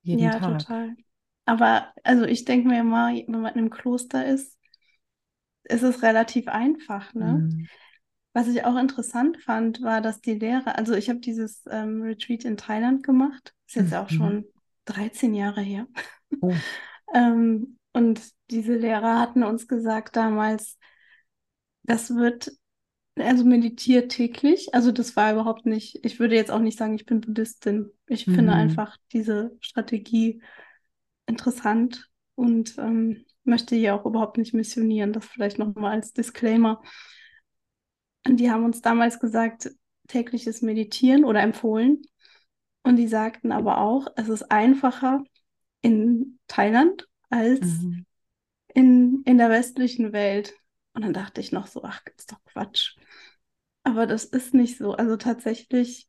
Jeden 0.00 0.22
ja, 0.24 0.38
Tag. 0.38 0.60
total. 0.60 0.96
Aber 1.44 1.92
also 2.02 2.24
ich 2.24 2.46
denke 2.46 2.68
mir 2.68 2.80
immer, 2.80 3.08
wenn 3.08 3.42
man 3.42 3.54
im 3.54 3.68
Kloster 3.68 4.24
ist, 4.24 4.58
ist 5.64 5.82
es 5.82 6.02
relativ 6.02 6.48
einfach, 6.48 7.12
ne? 7.12 7.50
Mhm. 7.52 7.68
Was 8.34 8.48
ich 8.48 8.64
auch 8.64 8.76
interessant 8.76 9.38
fand, 9.42 9.82
war, 9.82 10.00
dass 10.00 10.20
die 10.20 10.34
Lehrer, 10.34 10.76
also 10.76 10.94
ich 10.94 11.08
habe 11.08 11.18
dieses 11.18 11.64
ähm, 11.70 12.02
Retreat 12.02 12.44
in 12.44 12.56
Thailand 12.56 13.02
gemacht, 13.02 13.54
ist 13.66 13.76
jetzt 13.76 13.90
mhm. 13.90 13.96
auch 13.96 14.10
schon 14.10 14.44
13 14.84 15.34
Jahre 15.34 15.60
her. 15.60 15.86
Oh. 16.40 16.52
ähm, 17.14 17.78
und 17.92 18.20
diese 18.50 18.74
Lehrer 18.74 19.18
hatten 19.18 19.42
uns 19.42 19.66
gesagt 19.66 20.16
damals, 20.16 20.78
das 21.82 22.14
wird 22.14 22.52
also 23.16 23.44
meditiert 23.44 24.12
täglich. 24.12 24.74
Also 24.74 24.92
das 24.92 25.16
war 25.16 25.32
überhaupt 25.32 25.66
nicht, 25.66 26.04
ich 26.04 26.20
würde 26.20 26.36
jetzt 26.36 26.50
auch 26.50 26.60
nicht 26.60 26.78
sagen, 26.78 26.94
ich 26.94 27.06
bin 27.06 27.20
Buddhistin. 27.20 27.90
Ich 28.06 28.26
mhm. 28.26 28.34
finde 28.34 28.52
einfach 28.52 28.96
diese 29.12 29.56
Strategie 29.60 30.42
interessant 31.26 32.08
und 32.34 32.78
ähm, 32.78 33.24
möchte 33.44 33.74
hier 33.74 33.94
auch 33.94 34.06
überhaupt 34.06 34.38
nicht 34.38 34.54
missionieren. 34.54 35.12
Das 35.12 35.26
vielleicht 35.26 35.58
nochmal 35.58 35.92
als 35.92 36.12
Disclaimer. 36.12 36.82
Und 38.28 38.36
die 38.36 38.50
haben 38.50 38.64
uns 38.64 38.82
damals 38.82 39.20
gesagt, 39.20 39.70
tägliches 40.06 40.60
Meditieren 40.60 41.24
oder 41.24 41.40
empfohlen. 41.40 42.02
Und 42.82 42.96
die 42.96 43.08
sagten 43.08 43.52
aber 43.52 43.78
auch, 43.78 44.06
es 44.16 44.28
ist 44.28 44.50
einfacher 44.50 45.24
in 45.80 46.38
Thailand 46.46 47.08
als 47.30 47.60
mhm. 47.60 48.04
in, 48.74 49.22
in 49.24 49.38
der 49.38 49.48
westlichen 49.48 50.12
Welt. 50.12 50.54
Und 50.92 51.02
dann 51.02 51.14
dachte 51.14 51.40
ich 51.40 51.52
noch 51.52 51.66
so, 51.66 51.82
ach, 51.84 52.02
ist 52.18 52.32
doch 52.32 52.44
Quatsch. 52.44 52.96
Aber 53.82 54.06
das 54.06 54.26
ist 54.26 54.52
nicht 54.52 54.76
so. 54.76 54.92
Also 54.92 55.16
tatsächlich 55.16 56.06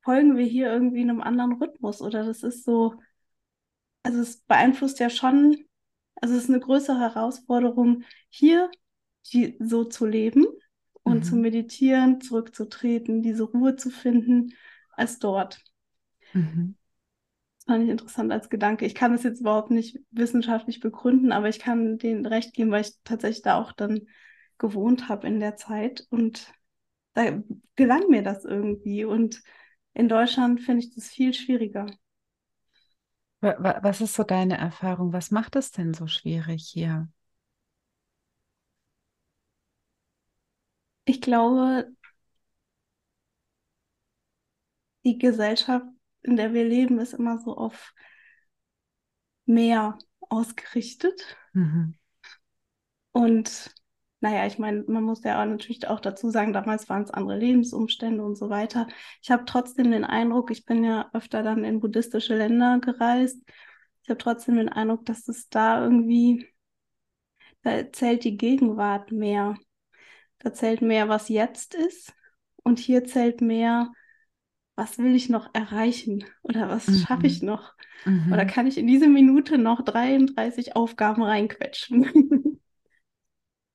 folgen 0.00 0.38
wir 0.38 0.46
hier 0.46 0.72
irgendwie 0.72 1.02
einem 1.02 1.20
anderen 1.20 1.52
Rhythmus 1.60 2.00
oder 2.00 2.24
das 2.24 2.42
ist 2.42 2.64
so, 2.64 2.94
also 4.02 4.20
es 4.20 4.38
beeinflusst 4.42 5.00
ja 5.00 5.10
schon, 5.10 5.66
also 6.16 6.34
es 6.34 6.44
ist 6.44 6.50
eine 6.50 6.60
größere 6.60 6.98
Herausforderung, 6.98 8.04
hier 8.30 8.70
die, 9.32 9.56
so 9.60 9.84
zu 9.84 10.06
leben 10.06 10.46
und 11.04 11.18
mhm. 11.18 11.22
zu 11.22 11.36
meditieren, 11.36 12.20
zurückzutreten, 12.20 13.22
diese 13.22 13.44
Ruhe 13.44 13.76
zu 13.76 13.90
finden, 13.90 14.54
als 14.90 15.18
dort. 15.20 15.62
Mhm. 16.32 16.76
Das 17.58 17.66
fand 17.66 17.84
ich 17.84 17.90
interessant 17.90 18.32
als 18.32 18.48
Gedanke. 18.48 18.84
Ich 18.84 18.94
kann 18.94 19.12
das 19.12 19.22
jetzt 19.22 19.40
überhaupt 19.40 19.70
nicht 19.70 20.00
wissenschaftlich 20.10 20.80
begründen, 20.80 21.30
aber 21.30 21.48
ich 21.48 21.58
kann 21.58 21.98
denen 21.98 22.26
recht 22.26 22.54
geben, 22.54 22.70
weil 22.70 22.82
ich 22.82 22.92
tatsächlich 23.04 23.42
da 23.42 23.60
auch 23.60 23.72
dann 23.72 24.00
gewohnt 24.58 25.08
habe 25.08 25.26
in 25.26 25.40
der 25.40 25.56
Zeit. 25.56 26.06
Und 26.10 26.52
da 27.12 27.42
gelang 27.76 28.08
mir 28.08 28.22
das 28.22 28.44
irgendwie. 28.44 29.04
Und 29.04 29.42
in 29.92 30.08
Deutschland 30.08 30.60
finde 30.60 30.84
ich 30.84 30.94
das 30.94 31.08
viel 31.08 31.32
schwieriger. 31.32 31.86
Was 33.40 34.00
ist 34.00 34.14
so 34.14 34.24
deine 34.24 34.56
Erfahrung? 34.56 35.12
Was 35.12 35.30
macht 35.30 35.54
es 35.56 35.70
denn 35.70 35.92
so 35.92 36.06
schwierig 36.06 36.66
hier? 36.66 37.08
Ich 41.04 41.20
glaube, 41.20 41.92
die 45.04 45.18
Gesellschaft, 45.18 45.86
in 46.22 46.36
der 46.36 46.54
wir 46.54 46.64
leben, 46.64 46.98
ist 46.98 47.12
immer 47.12 47.38
so 47.38 47.56
auf 47.56 47.92
mehr 49.46 49.98
ausgerichtet. 50.20 51.36
Mhm. 51.52 51.94
Und 53.12 53.74
naja, 54.20 54.46
ich 54.46 54.58
meine, 54.58 54.84
man 54.88 55.02
muss 55.02 55.22
ja 55.22 55.42
auch 55.42 55.46
natürlich 55.46 55.86
auch 55.86 56.00
dazu 56.00 56.30
sagen, 56.30 56.54
damals 56.54 56.88
waren 56.88 57.02
es 57.02 57.10
andere 57.10 57.38
Lebensumstände 57.38 58.24
und 58.24 58.36
so 58.36 58.48
weiter. 58.48 58.88
Ich 59.22 59.30
habe 59.30 59.44
trotzdem 59.44 59.90
den 59.90 60.04
Eindruck, 60.04 60.50
ich 60.50 60.64
bin 60.64 60.82
ja 60.82 61.10
öfter 61.12 61.42
dann 61.42 61.62
in 61.62 61.80
buddhistische 61.80 62.34
Länder 62.34 62.78
gereist 62.80 63.38
ich 64.04 64.10
habe 64.10 64.18
trotzdem 64.18 64.56
den 64.56 64.68
Eindruck, 64.68 65.06
dass 65.06 65.28
es 65.28 65.48
da 65.48 65.82
irgendwie, 65.82 66.46
da 67.62 67.90
zählt 67.90 68.24
die 68.24 68.36
Gegenwart 68.36 69.10
mehr. 69.12 69.56
Da 70.44 70.52
zählt 70.52 70.82
mehr, 70.82 71.08
was 71.08 71.30
jetzt 71.30 71.74
ist. 71.74 72.14
Und 72.62 72.78
hier 72.78 73.04
zählt 73.04 73.40
mehr, 73.40 73.90
was 74.76 74.98
will 74.98 75.14
ich 75.14 75.30
noch 75.30 75.48
erreichen 75.54 76.24
oder 76.42 76.68
was 76.68 76.86
mhm. 76.86 76.96
schaffe 76.96 77.26
ich 77.26 77.40
noch? 77.42 77.72
Mhm. 78.04 78.30
Oder 78.30 78.44
kann 78.44 78.66
ich 78.66 78.76
in 78.76 78.86
diese 78.86 79.08
Minute 79.08 79.56
noch 79.56 79.82
33 79.82 80.76
Aufgaben 80.76 81.22
reinquetschen? 81.22 82.60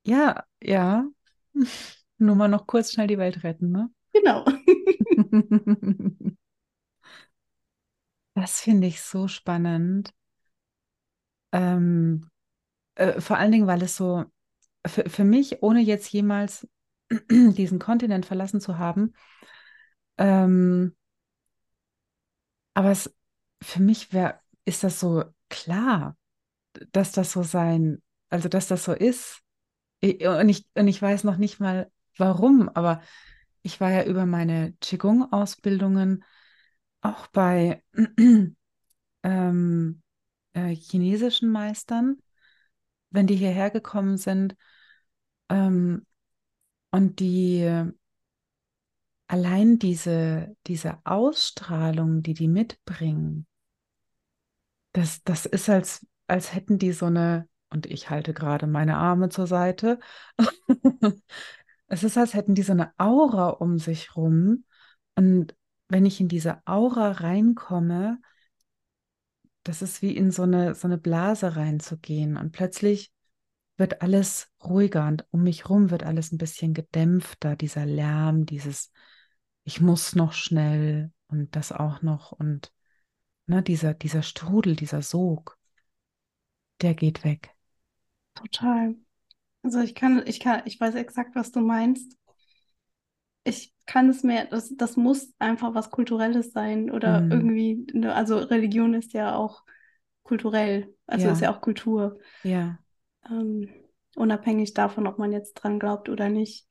ja, 0.06 0.44
ja. 0.62 1.08
Nur 2.20 2.36
mal 2.36 2.50
noch 2.50 2.68
kurz 2.68 2.92
schnell 2.92 3.08
die 3.08 3.18
Welt 3.18 3.44
retten, 3.44 3.72
ne? 3.72 3.90
Genau. 4.14 4.46
das 8.36 8.62
finde 8.62 8.86
ich 8.86 9.02
so 9.02 9.28
spannend. 9.28 10.14
Ähm, 11.52 12.30
äh, 12.94 13.20
vor 13.20 13.38
allen 13.38 13.52
Dingen, 13.52 13.66
weil 13.66 13.82
es 13.82 13.96
so 13.96 14.26
für, 14.86 15.10
für 15.10 15.24
mich, 15.24 15.62
ohne 15.62 15.82
jetzt 15.82 16.12
jemals 16.12 16.68
diesen 17.32 17.80
Kontinent 17.80 18.26
verlassen 18.26 18.62
zu 18.62 18.78
haben, 18.78 19.14
ähm, 20.18 20.96
aber 22.74 22.92
es, 22.92 23.14
für 23.62 23.82
mich 23.82 24.14
wär, 24.14 24.42
ist 24.66 24.84
das 24.84 25.00
so 25.00 25.24
klar, 25.50 26.18
dass 26.92 27.12
das 27.12 27.32
so 27.32 27.44
sein, 27.44 28.02
also 28.30 28.48
dass 28.50 28.68
das 28.68 28.84
so 28.86 28.94
ist. 28.94 29.42
Und 30.02 30.50
ich, 30.50 30.66
und 30.76 30.88
ich 30.88 31.02
weiß 31.02 31.24
noch 31.24 31.38
nicht 31.38 31.60
mal 31.60 31.92
warum, 32.18 32.70
aber 32.70 33.02
ich 33.64 33.82
war 33.82 33.92
ja 33.92 34.04
über 34.06 34.26
meine 34.26 34.74
Qigong-Ausbildungen 34.82 36.24
auch 37.02 37.28
bei 37.28 37.84
ähm, 39.24 40.02
äh, 40.54 40.76
chinesischen 40.76 41.50
Meistern, 41.50 42.22
wenn 43.12 43.28
die 43.28 43.36
hierher 43.36 43.70
gekommen 43.70 44.18
sind 44.18 44.56
ähm, 45.50 46.06
und 46.92 47.20
die 47.20 47.92
allein 49.28 49.78
diese, 49.80 50.56
diese 50.68 50.98
Ausstrahlung, 51.06 52.24
die 52.24 52.34
die 52.34 52.48
mitbringen, 52.48 53.46
das, 54.94 55.24
das 55.24 55.46
ist, 55.46 55.70
als, 55.70 56.06
als 56.28 56.54
hätten 56.54 56.80
die 56.80 56.92
so 56.92 57.06
eine, 57.06 57.48
und 57.70 57.86
ich 57.86 58.10
halte 58.10 58.34
gerade 58.34 58.68
meine 58.68 58.98
Arme 58.98 59.30
zur 59.30 59.48
Seite, 59.48 60.00
es 61.88 62.04
ist, 62.04 62.18
als 62.18 62.34
hätten 62.34 62.56
die 62.56 62.64
so 62.64 62.72
eine 62.72 62.92
Aura 62.98 63.50
um 63.50 63.78
sich 63.78 64.16
rum. 64.16 64.66
Und 65.16 65.56
wenn 65.90 66.06
ich 66.06 66.20
in 66.20 66.28
diese 66.28 66.66
Aura 66.66 67.12
reinkomme, 67.12 68.20
das 69.70 69.84
ist 69.84 70.02
wie 70.02 70.18
in 70.18 70.32
so 70.32 70.42
eine, 70.42 70.74
so 70.74 70.88
eine 70.88 70.98
Blase 70.98 71.56
reinzugehen. 71.56 72.38
Und 72.38 72.54
plötzlich 72.54 73.14
wird 73.78 74.02
alles 74.02 74.50
ruhiger 74.64 75.08
und 75.08 75.28
um 75.30 75.44
mich 75.44 75.70
rum 75.70 75.92
wird 75.92 76.02
alles 76.02 76.32
ein 76.32 76.40
bisschen 76.40 76.74
gedämpfter, 76.74 77.56
dieser 77.56 77.86
Lärm, 77.86 78.48
dieses 78.48 78.92
ich 79.64 79.80
muss 79.80 80.16
noch 80.16 80.34
schnell 80.34 81.12
und 81.28 81.56
das 81.56 81.72
auch 81.72 82.02
noch 82.02 82.32
und 82.32 82.74
ne, 83.46 83.62
dieser, 83.62 83.94
dieser 83.94 84.24
Strudel, 84.24 84.76
dieser 84.76 85.04
Sog, 85.04 85.60
der 86.82 86.96
geht 86.96 87.24
weg. 87.24 87.52
Total. 88.34 88.96
Also 89.62 89.82
ich 89.82 89.94
kann, 89.94 90.26
ich 90.26 90.40
kann, 90.40 90.64
ich 90.66 90.80
weiß 90.80 90.96
exakt, 90.96 91.36
was 91.36 91.52
du 91.52 91.60
meinst. 91.60 92.18
Ich 93.44 93.72
kann 93.90 94.08
es 94.08 94.22
mir, 94.22 94.46
das, 94.46 94.72
das 94.78 94.98
muss 94.98 95.34
einfach 95.40 95.74
was 95.74 95.90
Kulturelles 95.90 96.54
sein 96.54 96.92
oder 96.92 97.22
mhm. 97.22 97.32
irgendwie, 97.32 97.88
ne, 97.94 98.14
also 98.14 98.38
Religion 98.38 98.94
ist 98.94 99.14
ja 99.14 99.34
auch 99.34 99.64
kulturell, 100.22 100.94
also 101.08 101.26
ja. 101.26 101.34
ist 101.34 101.42
ja 101.42 101.52
auch 101.52 101.60
Kultur. 101.60 102.20
Ja. 102.44 102.78
Ähm, 103.28 103.68
unabhängig 104.16 104.76
davon, 104.76 105.08
ob 105.08 105.18
man 105.18 105.32
jetzt 105.32 105.56
dran 105.56 105.80
glaubt 105.80 106.08
oder 106.08 106.30
nicht. 106.30 106.68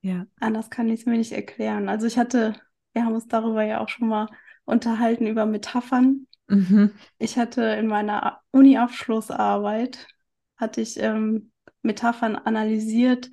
Ja. 0.00 0.26
Anders 0.40 0.68
kann 0.68 0.88
ich 0.88 0.98
es 1.00 1.06
mir 1.06 1.16
nicht 1.16 1.30
erklären. 1.30 1.88
Also 1.88 2.08
ich 2.08 2.18
hatte, 2.18 2.60
wir 2.92 3.04
haben 3.04 3.14
uns 3.14 3.28
darüber 3.28 3.62
ja 3.62 3.78
auch 3.78 3.88
schon 3.88 4.08
mal 4.08 4.26
unterhalten, 4.64 5.28
über 5.28 5.46
Metaphern. 5.46 6.26
Mhm. 6.48 6.90
Ich 7.18 7.38
hatte 7.38 7.62
in 7.62 7.86
meiner 7.86 8.40
Uni-Abschlussarbeit, 8.50 10.08
hatte 10.56 10.80
ich 10.80 10.98
ähm, 10.98 11.52
Metaphern 11.82 12.34
analysiert, 12.34 13.30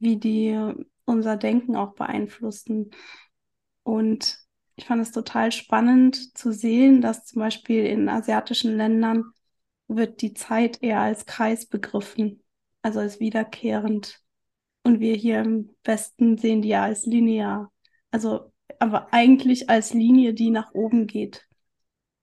wie 0.00 0.16
die 0.16 0.58
unser 1.06 1.36
Denken 1.36 1.76
auch 1.76 1.94
beeinflussen. 1.94 2.90
Und 3.82 4.38
ich 4.76 4.84
fand 4.84 5.00
es 5.00 5.12
total 5.12 5.52
spannend 5.52 6.36
zu 6.36 6.52
sehen, 6.52 7.00
dass 7.00 7.24
zum 7.24 7.40
Beispiel 7.40 7.86
in 7.86 8.08
asiatischen 8.08 8.76
Ländern 8.76 9.32
wird 9.88 10.20
die 10.20 10.34
Zeit 10.34 10.82
eher 10.82 11.00
als 11.00 11.24
Kreis 11.24 11.66
begriffen, 11.66 12.42
also 12.82 13.00
als 13.00 13.20
wiederkehrend. 13.20 14.20
Und 14.82 15.00
wir 15.00 15.14
hier 15.14 15.40
im 15.40 15.74
Westen 15.84 16.36
sehen 16.36 16.62
die 16.62 16.68
ja 16.68 16.84
als 16.84 17.06
linear. 17.06 17.72
Also, 18.10 18.52
aber 18.78 19.12
eigentlich 19.12 19.70
als 19.70 19.94
Linie, 19.94 20.34
die 20.34 20.50
nach 20.50 20.72
oben 20.74 21.06
geht. 21.06 21.46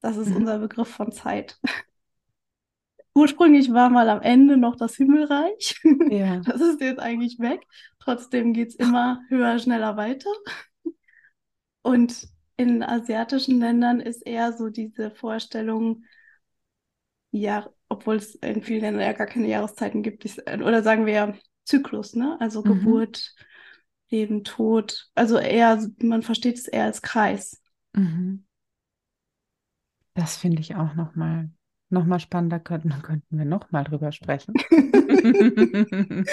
Das 0.02 0.18
ist 0.18 0.30
mhm. 0.30 0.38
unser 0.38 0.60
Begriff 0.60 0.90
von 0.90 1.12
Zeit. 1.12 1.60
Ursprünglich 3.16 3.72
war 3.72 3.90
mal 3.90 4.10
am 4.10 4.22
Ende 4.22 4.58
noch 4.58 4.76
das 4.76 4.96
Himmelreich. 4.96 5.82
Ja. 6.10 6.42
Das 6.46 6.62
ist 6.62 6.82
jetzt 6.82 7.00
eigentlich 7.00 7.40
weg. 7.40 7.62
Trotzdem 8.00 8.54
geht 8.54 8.70
es 8.70 8.76
immer 8.76 9.22
höher, 9.30 9.60
schneller 9.60 9.98
weiter. 9.98 10.30
Und 11.84 12.28
in 12.58 12.82
asiatischen 12.84 13.60
Ländern 13.60 14.00
ist 14.00 14.26
eher 14.26 14.54
so 14.54 14.70
diese 14.70 15.12
Vorstellung, 15.12 16.04
ja, 17.32 17.70
obwohl 17.90 18.16
es 18.16 18.36
in 18.36 18.64
vielen 18.64 18.82
Ländern 18.82 19.04
ja 19.04 19.14
gar 19.14 19.28
keine 19.28 19.48
Jahreszeiten 19.48 20.02
gibt, 20.02 20.26
oder 20.48 20.82
sagen 20.82 21.06
wir 21.06 21.38
Zyklus, 21.66 22.16
ne? 22.16 22.38
Also 22.40 22.62
mhm. 22.62 22.66
Geburt, 22.66 23.36
Leben, 24.10 24.44
Tod. 24.44 25.10
Also 25.16 25.38
eher, 25.38 25.86
man 26.02 26.22
versteht 26.22 26.58
es 26.58 26.68
eher 26.68 26.86
als 26.86 27.02
Kreis. 27.02 27.62
Mhm. 27.94 28.46
Das 30.14 30.38
finde 30.38 30.62
ich 30.62 30.76
auch 30.76 30.94
nochmal 30.94 31.50
noch 31.94 32.06
mal 32.06 32.20
spannender. 32.20 32.60
Könnten, 32.60 32.90
könnten 33.02 33.38
wir 33.38 33.46
nochmal 33.46 33.84
drüber 33.84 34.12
sprechen. 34.12 34.54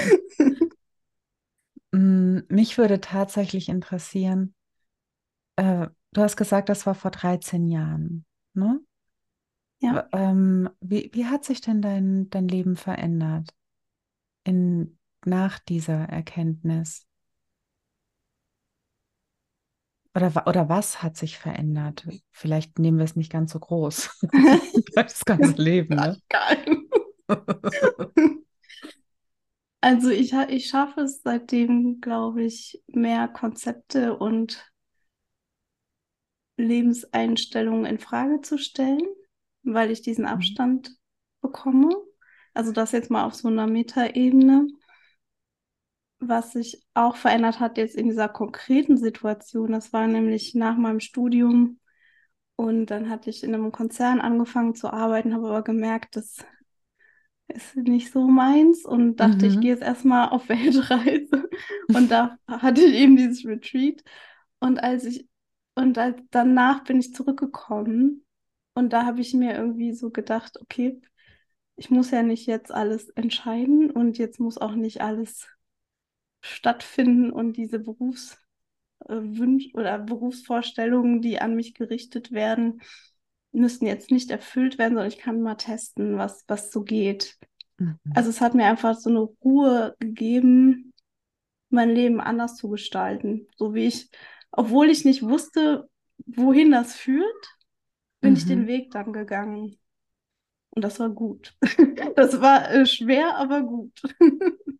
Mm, 1.92 2.40
mich 2.48 2.78
würde 2.78 3.00
tatsächlich 3.00 3.68
interessieren, 3.68 4.54
äh, 5.56 5.88
du 6.12 6.22
hast 6.22 6.36
gesagt, 6.36 6.68
das 6.68 6.86
war 6.86 6.94
vor 6.94 7.10
13 7.10 7.66
Jahren, 7.66 8.24
ne? 8.54 8.80
Ja. 9.80 10.08
Ähm, 10.12 10.68
wie, 10.80 11.10
wie 11.14 11.26
hat 11.26 11.44
sich 11.44 11.60
denn 11.60 11.80
dein, 11.80 12.28
dein 12.30 12.48
Leben 12.48 12.76
verändert 12.76 13.54
in 14.44 14.98
nach 15.24 15.58
dieser 15.58 16.08
Erkenntnis? 16.08 17.06
Oder, 20.14 20.46
oder 20.46 20.68
was 20.68 21.02
hat 21.02 21.16
sich 21.16 21.38
verändert? 21.38 22.06
Vielleicht 22.32 22.78
nehmen 22.78 22.98
wir 22.98 23.04
es 23.04 23.16
nicht 23.16 23.30
ganz 23.30 23.52
so 23.52 23.60
groß. 23.60 24.20
das 24.94 25.24
ganze 25.24 25.60
Leben. 25.62 25.96
Ne? 25.96 26.20
also 29.80 30.10
ich, 30.10 30.32
ich 30.32 30.66
schaffe 30.66 31.02
es 31.02 31.22
seitdem, 31.22 32.00
glaube 32.00 32.42
ich, 32.42 32.82
mehr 32.88 33.28
Konzepte 33.28 34.16
und 34.16 34.66
Lebenseinstellungen 36.56 37.86
in 37.86 37.98
Frage 37.98 38.40
zu 38.40 38.58
stellen, 38.58 39.06
weil 39.62 39.90
ich 39.90 40.02
diesen 40.02 40.24
mhm. 40.24 40.30
Abstand 40.30 40.96
bekomme. 41.40 41.88
Also 42.52 42.72
das 42.72 42.90
jetzt 42.90 43.10
mal 43.10 43.24
auf 43.24 43.34
so 43.34 43.46
einer 43.46 43.68
Metaebene 43.68 44.66
was 46.20 46.52
sich 46.52 46.84
auch 46.94 47.16
verändert 47.16 47.60
hat 47.60 47.78
jetzt 47.78 47.96
in 47.96 48.08
dieser 48.08 48.28
konkreten 48.28 48.96
Situation, 48.98 49.72
das 49.72 49.92
war 49.92 50.06
nämlich 50.06 50.54
nach 50.54 50.76
meinem 50.76 51.00
Studium. 51.00 51.80
Und 52.56 52.86
dann 52.86 53.08
hatte 53.08 53.30
ich 53.30 53.42
in 53.42 53.54
einem 53.54 53.72
Konzern 53.72 54.20
angefangen 54.20 54.74
zu 54.74 54.92
arbeiten, 54.92 55.34
habe 55.34 55.48
aber 55.48 55.62
gemerkt, 55.62 56.16
das 56.16 56.44
ist 57.48 57.74
nicht 57.76 58.12
so 58.12 58.28
meins. 58.28 58.84
Und 58.84 59.16
dachte, 59.16 59.46
mhm. 59.46 59.52
ich 59.52 59.60
gehe 59.60 59.70
jetzt 59.70 59.82
erstmal 59.82 60.28
auf 60.28 60.48
Weltreise. 60.50 61.48
Und 61.88 62.10
da 62.10 62.36
hatte 62.46 62.82
ich 62.82 62.94
eben 62.94 63.16
dieses 63.16 63.46
Retreat. 63.46 64.02
Und 64.60 64.82
als 64.82 65.04
ich 65.04 65.26
und 65.74 65.96
als, 65.96 66.20
danach 66.30 66.84
bin 66.84 67.00
ich 67.00 67.14
zurückgekommen. 67.14 68.26
Und 68.74 68.92
da 68.92 69.06
habe 69.06 69.22
ich 69.22 69.32
mir 69.32 69.54
irgendwie 69.54 69.94
so 69.94 70.10
gedacht, 70.10 70.60
okay, 70.60 71.00
ich 71.76 71.90
muss 71.90 72.10
ja 72.10 72.22
nicht 72.22 72.46
jetzt 72.46 72.70
alles 72.70 73.08
entscheiden. 73.10 73.90
Und 73.90 74.18
jetzt 74.18 74.38
muss 74.38 74.58
auch 74.58 74.74
nicht 74.74 75.00
alles 75.00 75.48
stattfinden 76.40 77.30
und 77.30 77.56
diese 77.56 77.78
Berufswünsche 77.78 79.68
äh, 79.68 79.74
oder 79.74 79.98
Berufsvorstellungen, 79.98 81.20
die 81.20 81.40
an 81.40 81.54
mich 81.54 81.74
gerichtet 81.74 82.32
werden, 82.32 82.80
müssen 83.52 83.86
jetzt 83.86 84.10
nicht 84.10 84.30
erfüllt 84.30 84.78
werden, 84.78 84.94
sondern 84.94 85.08
ich 85.08 85.18
kann 85.18 85.42
mal 85.42 85.56
testen, 85.56 86.18
was, 86.18 86.44
was 86.46 86.70
so 86.70 86.82
geht. 86.82 87.38
Mhm. 87.78 87.98
Also 88.14 88.30
es 88.30 88.40
hat 88.40 88.54
mir 88.54 88.66
einfach 88.66 88.94
so 88.94 89.10
eine 89.10 89.20
Ruhe 89.20 89.96
gegeben, 89.98 90.92
mein 91.68 91.90
Leben 91.90 92.20
anders 92.20 92.56
zu 92.56 92.68
gestalten. 92.68 93.48
So 93.56 93.74
wie 93.74 93.86
ich, 93.86 94.10
obwohl 94.50 94.88
ich 94.90 95.04
nicht 95.04 95.22
wusste, 95.22 95.88
wohin 96.26 96.70
das 96.70 96.94
führt, 96.94 97.56
bin 98.20 98.30
mhm. 98.30 98.36
ich 98.36 98.46
den 98.46 98.62
mhm. 98.62 98.66
Weg 98.66 98.90
dann 98.90 99.12
gegangen. 99.12 99.78
Und 100.70 100.82
das 100.82 101.00
war 101.00 101.10
gut. 101.10 101.56
Das 102.16 102.40
war 102.40 102.70
äh, 102.70 102.86
schwer, 102.86 103.36
aber 103.36 103.62
gut. 103.62 104.00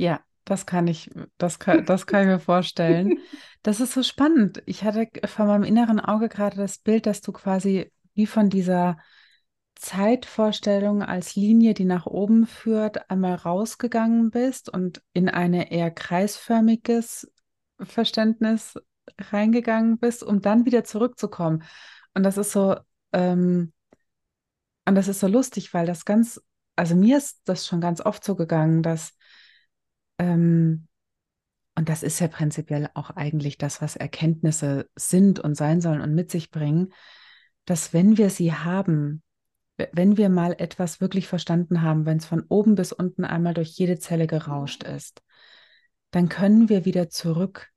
Ja, 0.00 0.20
das 0.48 0.64
kann 0.64 0.86
ich, 0.86 1.10
das 1.36 1.58
kann, 1.58 1.84
das 1.84 2.06
kann 2.06 2.22
ich 2.22 2.28
mir 2.28 2.40
vorstellen. 2.40 3.18
Das 3.62 3.80
ist 3.80 3.92
so 3.92 4.02
spannend. 4.02 4.62
Ich 4.66 4.82
hatte 4.84 5.08
vor 5.26 5.46
meinem 5.46 5.64
inneren 5.64 6.00
Auge 6.00 6.28
gerade 6.28 6.56
das 6.56 6.78
Bild, 6.78 7.06
dass 7.06 7.20
du 7.20 7.32
quasi 7.32 7.92
wie 8.14 8.26
von 8.26 8.48
dieser 8.48 8.96
Zeitvorstellung 9.74 11.02
als 11.02 11.36
Linie, 11.36 11.74
die 11.74 11.84
nach 11.84 12.06
oben 12.06 12.46
führt, 12.46 13.10
einmal 13.10 13.34
rausgegangen 13.34 14.30
bist 14.30 14.68
und 14.68 15.02
in 15.12 15.28
eine 15.28 15.70
eher 15.70 15.90
kreisförmiges 15.90 17.30
Verständnis 17.78 18.74
reingegangen 19.18 19.98
bist, 19.98 20.22
um 20.22 20.40
dann 20.40 20.64
wieder 20.64 20.82
zurückzukommen. 20.84 21.62
Und 22.14 22.22
das 22.22 22.38
ist 22.38 22.52
so, 22.52 22.76
ähm, 23.12 23.72
und 24.86 24.94
das 24.94 25.08
ist 25.08 25.20
so 25.20 25.26
lustig, 25.26 25.74
weil 25.74 25.86
das 25.86 26.06
ganz, 26.06 26.40
also 26.74 26.94
mir 26.96 27.18
ist 27.18 27.42
das 27.44 27.66
schon 27.66 27.80
ganz 27.80 28.00
oft 28.00 28.24
so 28.24 28.34
gegangen, 28.34 28.82
dass, 28.82 29.17
ähm, 30.18 30.88
und 31.78 31.88
das 31.88 32.02
ist 32.02 32.18
ja 32.18 32.26
prinzipiell 32.26 32.90
auch 32.94 33.10
eigentlich 33.10 33.56
das, 33.56 33.80
was 33.80 33.94
Erkenntnisse 33.94 34.90
sind 34.96 35.38
und 35.38 35.54
sein 35.54 35.80
sollen 35.80 36.00
und 36.00 36.12
mit 36.12 36.28
sich 36.28 36.50
bringen, 36.50 36.92
dass 37.66 37.92
wenn 37.92 38.18
wir 38.18 38.30
sie 38.30 38.52
haben, 38.52 39.22
wenn 39.92 40.16
wir 40.16 40.28
mal 40.28 40.56
etwas 40.58 41.00
wirklich 41.00 41.28
verstanden 41.28 41.82
haben, 41.82 42.04
wenn 42.04 42.16
es 42.16 42.26
von 42.26 42.42
oben 42.48 42.74
bis 42.74 42.90
unten 42.90 43.24
einmal 43.24 43.54
durch 43.54 43.68
jede 43.68 44.00
Zelle 44.00 44.26
gerauscht 44.26 44.82
ist, 44.82 45.22
dann 46.10 46.28
können 46.28 46.68
wir 46.68 46.84
wieder 46.84 47.10
zurück, 47.10 47.68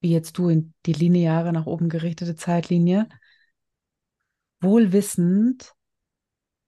wie 0.00 0.12
jetzt 0.12 0.38
du 0.38 0.48
in 0.48 0.72
die 0.86 0.94
lineare 0.94 1.52
nach 1.52 1.66
oben 1.66 1.90
gerichtete 1.90 2.36
Zeitlinie, 2.36 3.10
wohl 4.62 4.92
wissend, 4.92 5.74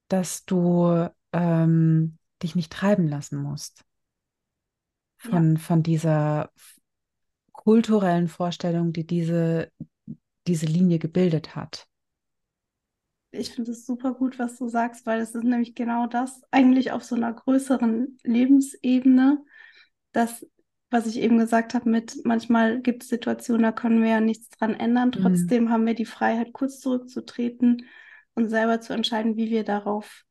dass 0.08 0.44
du 0.44 1.08
ähm, 1.32 2.18
dich 2.42 2.54
nicht 2.54 2.70
treiben 2.70 3.08
lassen 3.08 3.38
musst 3.38 3.85
von, 5.16 5.54
ja. 5.54 5.58
von 5.58 5.82
dieser 5.82 6.50
kulturellen 7.52 8.28
Vorstellung, 8.28 8.92
die 8.92 9.06
diese, 9.06 9.70
diese 10.46 10.66
Linie 10.66 10.98
gebildet 10.98 11.56
hat 11.56 11.88
ich 13.38 13.50
finde 13.50 13.72
es 13.72 13.86
super 13.86 14.14
gut, 14.14 14.38
was 14.38 14.56
du 14.56 14.68
sagst, 14.68 15.06
weil 15.06 15.20
es 15.20 15.34
ist 15.34 15.44
nämlich 15.44 15.74
genau 15.74 16.06
das, 16.06 16.42
eigentlich 16.50 16.92
auf 16.92 17.04
so 17.04 17.14
einer 17.14 17.32
größeren 17.32 18.18
Lebensebene, 18.22 19.44
das, 20.12 20.46
was 20.90 21.06
ich 21.06 21.18
eben 21.18 21.38
gesagt 21.38 21.74
habe, 21.74 21.90
mit 21.90 22.24
manchmal 22.24 22.80
gibt 22.80 23.02
es 23.02 23.08
Situationen, 23.08 23.62
da 23.62 23.72
können 23.72 24.02
wir 24.02 24.10
ja 24.10 24.20
nichts 24.20 24.48
dran 24.50 24.74
ändern. 24.74 25.08
Mhm. 25.08 25.22
Trotzdem 25.22 25.64
mhm. 25.64 25.70
haben 25.70 25.86
wir 25.86 25.94
die 25.94 26.06
Freiheit, 26.06 26.52
kurz 26.52 26.80
zurückzutreten 26.80 27.86
und 28.34 28.48
selber 28.48 28.80
zu 28.80 28.92
entscheiden, 28.92 29.36
wie 29.36 29.50
wir 29.50 29.64
darauf, 29.64 30.24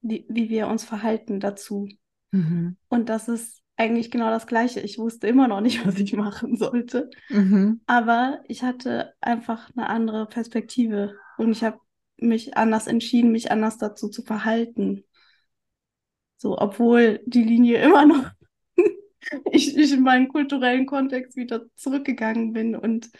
wie, 0.00 0.26
wie 0.28 0.48
wir 0.48 0.68
uns 0.68 0.84
verhalten 0.84 1.40
dazu. 1.40 1.88
Mhm. 2.30 2.76
Und 2.88 3.08
das 3.08 3.28
ist 3.28 3.62
eigentlich 3.76 4.10
genau 4.10 4.30
das 4.30 4.46
Gleiche. 4.46 4.80
Ich 4.80 4.98
wusste 4.98 5.26
immer 5.26 5.48
noch 5.48 5.60
nicht, 5.60 5.80
was 5.86 5.98
ich 5.98 6.12
machen 6.14 6.56
sollte. 6.56 7.10
Mhm. 7.28 7.80
Aber 7.86 8.40
ich 8.48 8.62
hatte 8.62 9.14
einfach 9.20 9.70
eine 9.76 9.88
andere 9.88 10.26
Perspektive 10.26 11.16
und 11.38 11.52
ich 11.52 11.62
habe 11.62 11.78
mich 12.18 12.56
anders 12.56 12.86
entschieden, 12.86 13.32
mich 13.32 13.50
anders 13.50 13.78
dazu 13.78 14.08
zu 14.08 14.22
verhalten. 14.22 15.04
So, 16.38 16.58
obwohl 16.58 17.20
die 17.26 17.44
Linie 17.44 17.82
immer 17.82 18.06
noch 18.06 18.30
ich, 19.50 19.76
ich 19.76 19.92
in 19.92 20.02
meinen 20.02 20.28
kulturellen 20.28 20.86
Kontext 20.86 21.36
wieder 21.36 21.66
zurückgegangen 21.76 22.52
bin 22.52 22.76
und 22.76 23.10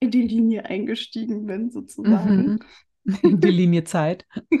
in 0.00 0.10
die 0.10 0.22
Linie 0.22 0.66
eingestiegen 0.66 1.46
bin, 1.46 1.70
sozusagen. 1.70 2.60
Mhm. 3.04 3.40
Die 3.40 3.50
Linie 3.50 3.84
Zeit. 3.84 4.26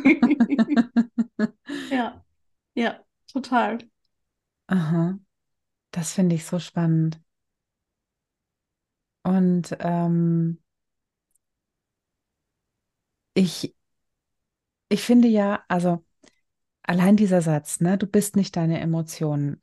ja, 1.90 2.24
ja, 2.74 3.00
total. 3.26 3.78
Aha. 4.68 5.18
Das 5.92 6.12
finde 6.14 6.34
ich 6.36 6.44
so 6.46 6.58
spannend. 6.60 7.20
Und 9.24 9.76
ähm, 9.80 10.58
ich, 13.34 13.74
ich 14.88 15.02
finde 15.02 15.28
ja, 15.28 15.64
also 15.68 16.04
allein 16.84 17.16
dieser 17.16 17.42
Satz, 17.42 17.80
ne, 17.80 17.98
du 17.98 18.06
bist 18.06 18.36
nicht 18.36 18.56
deine 18.56 18.80
Emotionen, 18.80 19.60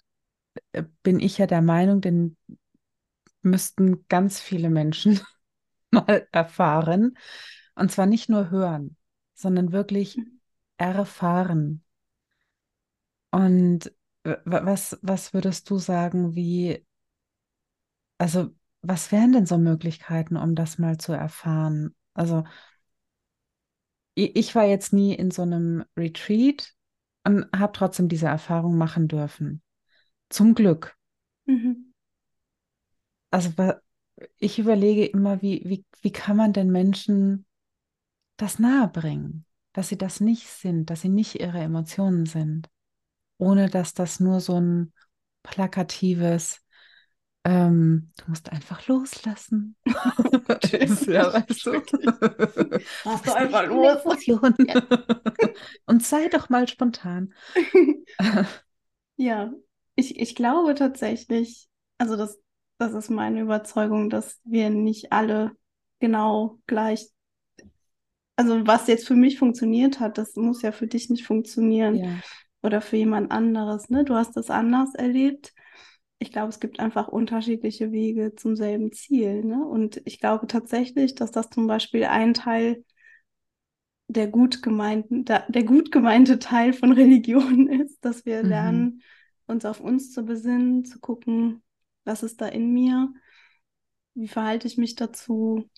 äh, 0.74 0.84
bin 1.04 1.22
ich 1.22 1.40
ja 1.40 1.48
der 1.48 1.64
Meinung, 1.64 2.02
den 2.02 2.38
müssten 3.42 4.06
ganz 4.08 4.40
viele 4.40 4.70
Menschen 4.70 5.20
mal 5.92 6.28
erfahren. 6.32 7.18
Und 7.76 7.92
zwar 7.92 8.06
nicht 8.06 8.30
nur 8.30 8.50
hören, 8.52 8.98
sondern 9.36 9.72
wirklich 9.72 10.18
erfahren. 10.78 11.84
Und 13.32 13.92
was, 14.24 14.98
was 15.02 15.34
würdest 15.34 15.70
du 15.70 15.78
sagen, 15.78 16.36
wie, 16.36 16.86
also 18.18 18.50
was 18.82 19.12
wären 19.12 19.32
denn 19.32 19.46
so 19.46 19.58
Möglichkeiten, 19.58 20.38
um 20.38 20.56
das 20.56 20.78
mal 20.78 20.98
zu 20.98 21.14
erfahren? 21.14 21.96
Also 22.14 22.44
ich 24.16 24.54
war 24.54 24.66
jetzt 24.66 24.94
nie 24.94 25.14
in 25.14 25.32
so 25.32 25.42
einem 25.42 25.86
Retreat 25.98 26.74
und 27.26 27.48
habe 27.56 27.74
trotzdem 27.74 28.10
diese 28.10 28.28
Erfahrung 28.28 28.78
machen 28.78 29.08
dürfen. 29.08 29.62
Zum 30.30 30.56
Glück. 30.56 30.96
Mhm. 31.46 31.94
Also 33.32 33.52
ich 34.38 34.60
überlege 34.60 35.06
immer, 35.06 35.42
wie, 35.42 35.64
wie, 35.66 35.86
wie 36.02 36.12
kann 36.12 36.38
man 36.38 36.54
denn 36.54 36.72
Menschen 36.72 37.46
das 38.38 38.60
nahebringen, 38.60 39.46
dass 39.74 39.90
sie 39.90 39.98
das 39.98 40.20
nicht 40.20 40.48
sind, 40.48 40.90
dass 40.90 41.02
sie 41.02 41.10
nicht 41.10 41.40
ihre 41.40 41.60
Emotionen 41.60 42.26
sind, 42.26 42.70
ohne 43.44 43.70
dass 43.70 43.94
das 43.94 44.20
nur 44.20 44.40
so 44.40 44.60
ein 44.60 44.94
plakatives, 45.44 46.62
ähm, 47.46 48.12
du 48.18 48.30
musst 48.30 48.52
einfach 48.52 48.88
loslassen. 48.88 49.76
ist, 50.72 51.08
ja, 51.08 51.34
weißt 51.34 51.66
du? 51.66 51.72
Lass 53.06 53.22
doch 53.22 53.36
einfach 53.36 53.68
los. 53.68 54.26
Ja. 54.26 54.40
Und 55.86 56.04
sei 56.04 56.30
doch 56.30 56.50
mal 56.50 56.68
spontan. 56.68 57.34
ja, 59.18 59.52
ich, 59.96 60.20
ich 60.20 60.36
glaube 60.36 60.76
tatsächlich, 60.76 61.68
also 61.98 62.16
das, 62.16 62.40
das 62.78 62.94
ist 62.94 63.10
meine 63.10 63.42
Überzeugung, 63.42 64.10
dass 64.10 64.40
wir 64.46 64.70
nicht 64.70 65.12
alle 65.12 65.52
genau 66.00 66.60
gleich, 66.66 67.10
also 68.38 68.66
was 68.66 68.88
jetzt 68.88 69.06
für 69.06 69.16
mich 69.16 69.38
funktioniert 69.38 70.00
hat, 70.00 70.18
das 70.18 70.36
muss 70.36 70.62
ja 70.62 70.72
für 70.72 70.88
dich 70.88 71.10
nicht 71.10 71.26
funktionieren. 71.26 71.96
Ja. 71.96 72.20
Oder 72.64 72.82
für 72.82 72.98
jemand 72.98 73.32
anderes. 73.32 73.90
Ne? 73.90 74.04
Du 74.04 74.16
hast 74.16 74.36
das 74.38 74.50
anders 74.50 74.96
erlebt 74.96 75.54
ich 76.24 76.32
glaube, 76.32 76.50
es 76.50 76.60
gibt 76.62 76.80
einfach 76.80 77.10
unterschiedliche 77.10 77.92
Wege 77.92 78.34
zum 78.36 78.56
selben 78.56 78.94
Ziel. 78.94 79.44
Ne? 79.44 79.64
Und 79.66 80.02
ich 80.06 80.20
glaube 80.20 80.48
tatsächlich, 80.48 81.16
dass 81.16 81.32
das 81.32 81.50
zum 81.50 81.68
Beispiel 81.68 82.06
ein 82.06 82.34
Teil 82.34 82.84
der 84.08 84.28
gut 84.28 84.62
gemeinten, 84.62 85.26
der, 85.26 85.46
gut 85.64 85.92
gemeinte 85.92 86.40
Teil 86.40 86.74
von 86.74 86.92
Religion 86.94 87.68
ist, 87.68 88.04
dass 88.06 88.26
wir 88.26 88.44
mhm. 88.44 88.50
lernen, 88.50 89.02
uns 89.48 89.66
auf 89.66 89.82
uns 89.82 90.12
zu 90.12 90.24
besinnen, 90.24 90.86
zu 90.86 91.00
gucken, 91.00 91.62
was 92.06 92.24
ist 92.24 92.40
da 92.40 92.48
in 92.48 92.72
mir, 92.72 93.14
wie 94.14 94.28
verhalte 94.28 94.68
ich 94.68 94.78
mich 94.78 94.96
dazu, 94.96 95.70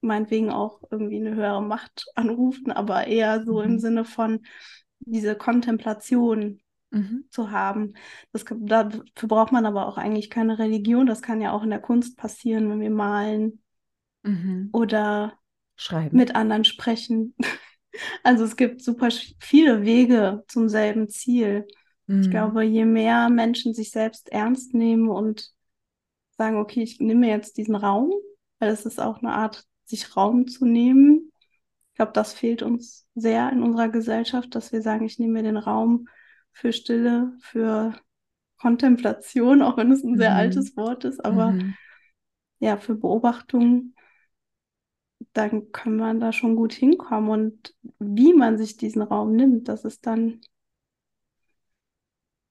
meinetwegen 0.00 0.50
auch 0.50 0.82
irgendwie 0.90 1.16
eine 1.16 1.34
höhere 1.34 1.62
Macht 1.62 2.06
anrufen, 2.14 2.70
aber 2.70 3.06
eher 3.06 3.44
so 3.44 3.60
mhm. 3.60 3.64
im 3.64 3.78
Sinne 3.78 4.04
von 4.04 4.40
diese 5.10 5.36
Kontemplation 5.36 6.60
mhm. 6.90 7.24
zu 7.30 7.50
haben. 7.50 7.94
Das, 8.32 8.44
dafür 8.44 9.28
braucht 9.28 9.52
man 9.52 9.66
aber 9.66 9.86
auch 9.86 9.98
eigentlich 9.98 10.30
keine 10.30 10.58
Religion. 10.58 11.06
Das 11.06 11.22
kann 11.22 11.40
ja 11.40 11.52
auch 11.52 11.62
in 11.62 11.70
der 11.70 11.80
Kunst 11.80 12.16
passieren, 12.16 12.70
wenn 12.70 12.80
wir 12.80 12.90
malen 12.90 13.62
mhm. 14.22 14.70
oder 14.72 15.34
Schreiben. 15.76 16.16
mit 16.16 16.34
anderen 16.34 16.64
sprechen. 16.64 17.34
Also 18.22 18.44
es 18.44 18.56
gibt 18.56 18.82
super 18.82 19.08
viele 19.40 19.82
Wege 19.82 20.44
zum 20.46 20.68
selben 20.68 21.08
Ziel. 21.08 21.66
Mhm. 22.06 22.20
Ich 22.20 22.30
glaube, 22.30 22.62
je 22.62 22.84
mehr 22.84 23.28
Menschen 23.28 23.74
sich 23.74 23.90
selbst 23.90 24.30
ernst 24.30 24.72
nehmen 24.72 25.08
und 25.08 25.50
sagen, 26.36 26.58
okay, 26.58 26.82
ich 26.82 27.00
nehme 27.00 27.28
jetzt 27.28 27.56
diesen 27.56 27.74
Raum, 27.74 28.12
weil 28.60 28.70
es 28.70 28.86
ist 28.86 29.00
auch 29.00 29.18
eine 29.18 29.32
Art, 29.32 29.64
sich 29.84 30.16
Raum 30.16 30.46
zu 30.46 30.64
nehmen. 30.64 31.27
Ich 31.98 32.00
glaube, 32.00 32.12
das 32.12 32.32
fehlt 32.32 32.62
uns 32.62 33.08
sehr 33.16 33.50
in 33.50 33.60
unserer 33.60 33.88
Gesellschaft, 33.88 34.54
dass 34.54 34.70
wir 34.70 34.82
sagen, 34.82 35.04
ich 35.04 35.18
nehme 35.18 35.32
mir 35.32 35.42
den 35.42 35.56
Raum 35.56 36.06
für 36.52 36.72
Stille, 36.72 37.32
für 37.40 37.92
Kontemplation, 38.56 39.62
auch 39.62 39.76
wenn 39.76 39.90
es 39.90 40.04
ein 40.04 40.16
sehr 40.16 40.30
mhm. 40.30 40.36
altes 40.36 40.76
Wort 40.76 41.04
ist, 41.04 41.24
aber 41.24 41.50
mhm. 41.50 41.74
ja, 42.60 42.76
für 42.76 42.94
Beobachtung, 42.94 43.94
dann 45.32 45.72
kann 45.72 45.96
man 45.96 46.20
da 46.20 46.32
schon 46.32 46.54
gut 46.54 46.72
hinkommen. 46.72 47.30
Und 47.30 47.74
wie 47.98 48.32
man 48.32 48.58
sich 48.58 48.76
diesen 48.76 49.02
Raum 49.02 49.34
nimmt, 49.34 49.66
das 49.66 49.84
ist 49.84 50.06
dann 50.06 50.40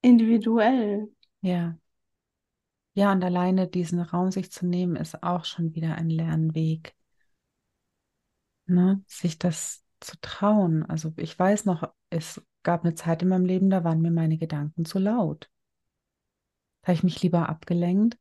individuell. 0.02 1.10
Ja. 1.40 1.78
Ja, 2.96 3.14
und 3.14 3.24
alleine 3.24 3.70
diesen 3.70 4.02
Raum 4.02 4.30
sich 4.30 4.52
zu 4.52 4.68
nehmen, 4.68 4.98
ist 4.98 5.24
auch 5.24 5.46
schon 5.46 5.74
wieder 5.74 5.96
ein 5.96 6.10
Lernweg. 6.10 6.98
Ne? 8.68 9.02
Sich 9.08 9.40
das 9.40 9.84
zu 10.00 10.18
trauen. 10.22 10.86
Also 10.86 11.14
ich 11.18 11.38
weiß 11.38 11.66
noch, 11.66 11.92
es 12.10 12.42
gab 12.64 12.84
eine 12.84 12.96
Zeit 12.96 13.22
in 13.22 13.30
meinem 13.30 13.46
Leben, 13.46 13.70
da 13.70 13.84
waren 13.84 14.02
mir 14.02 14.12
meine 14.12 14.38
Gedanken 14.38 14.86
zu 14.86 15.00
laut. 15.00 15.50
Da 16.82 16.88
habe 16.88 16.94
ich 16.94 17.04
mich 17.04 17.22
lieber 17.22 17.50
abgelenkt, 17.50 18.18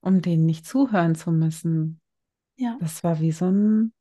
um 0.00 0.22
denen 0.22 0.46
nicht 0.46 0.66
zuhören 0.66 1.14
zu 1.14 1.30
müssen. 1.30 2.00
Ja. 2.56 2.76
Das 2.80 3.04
war 3.04 3.20
wie 3.20 3.32
so 3.32 3.46
ein 3.46 3.92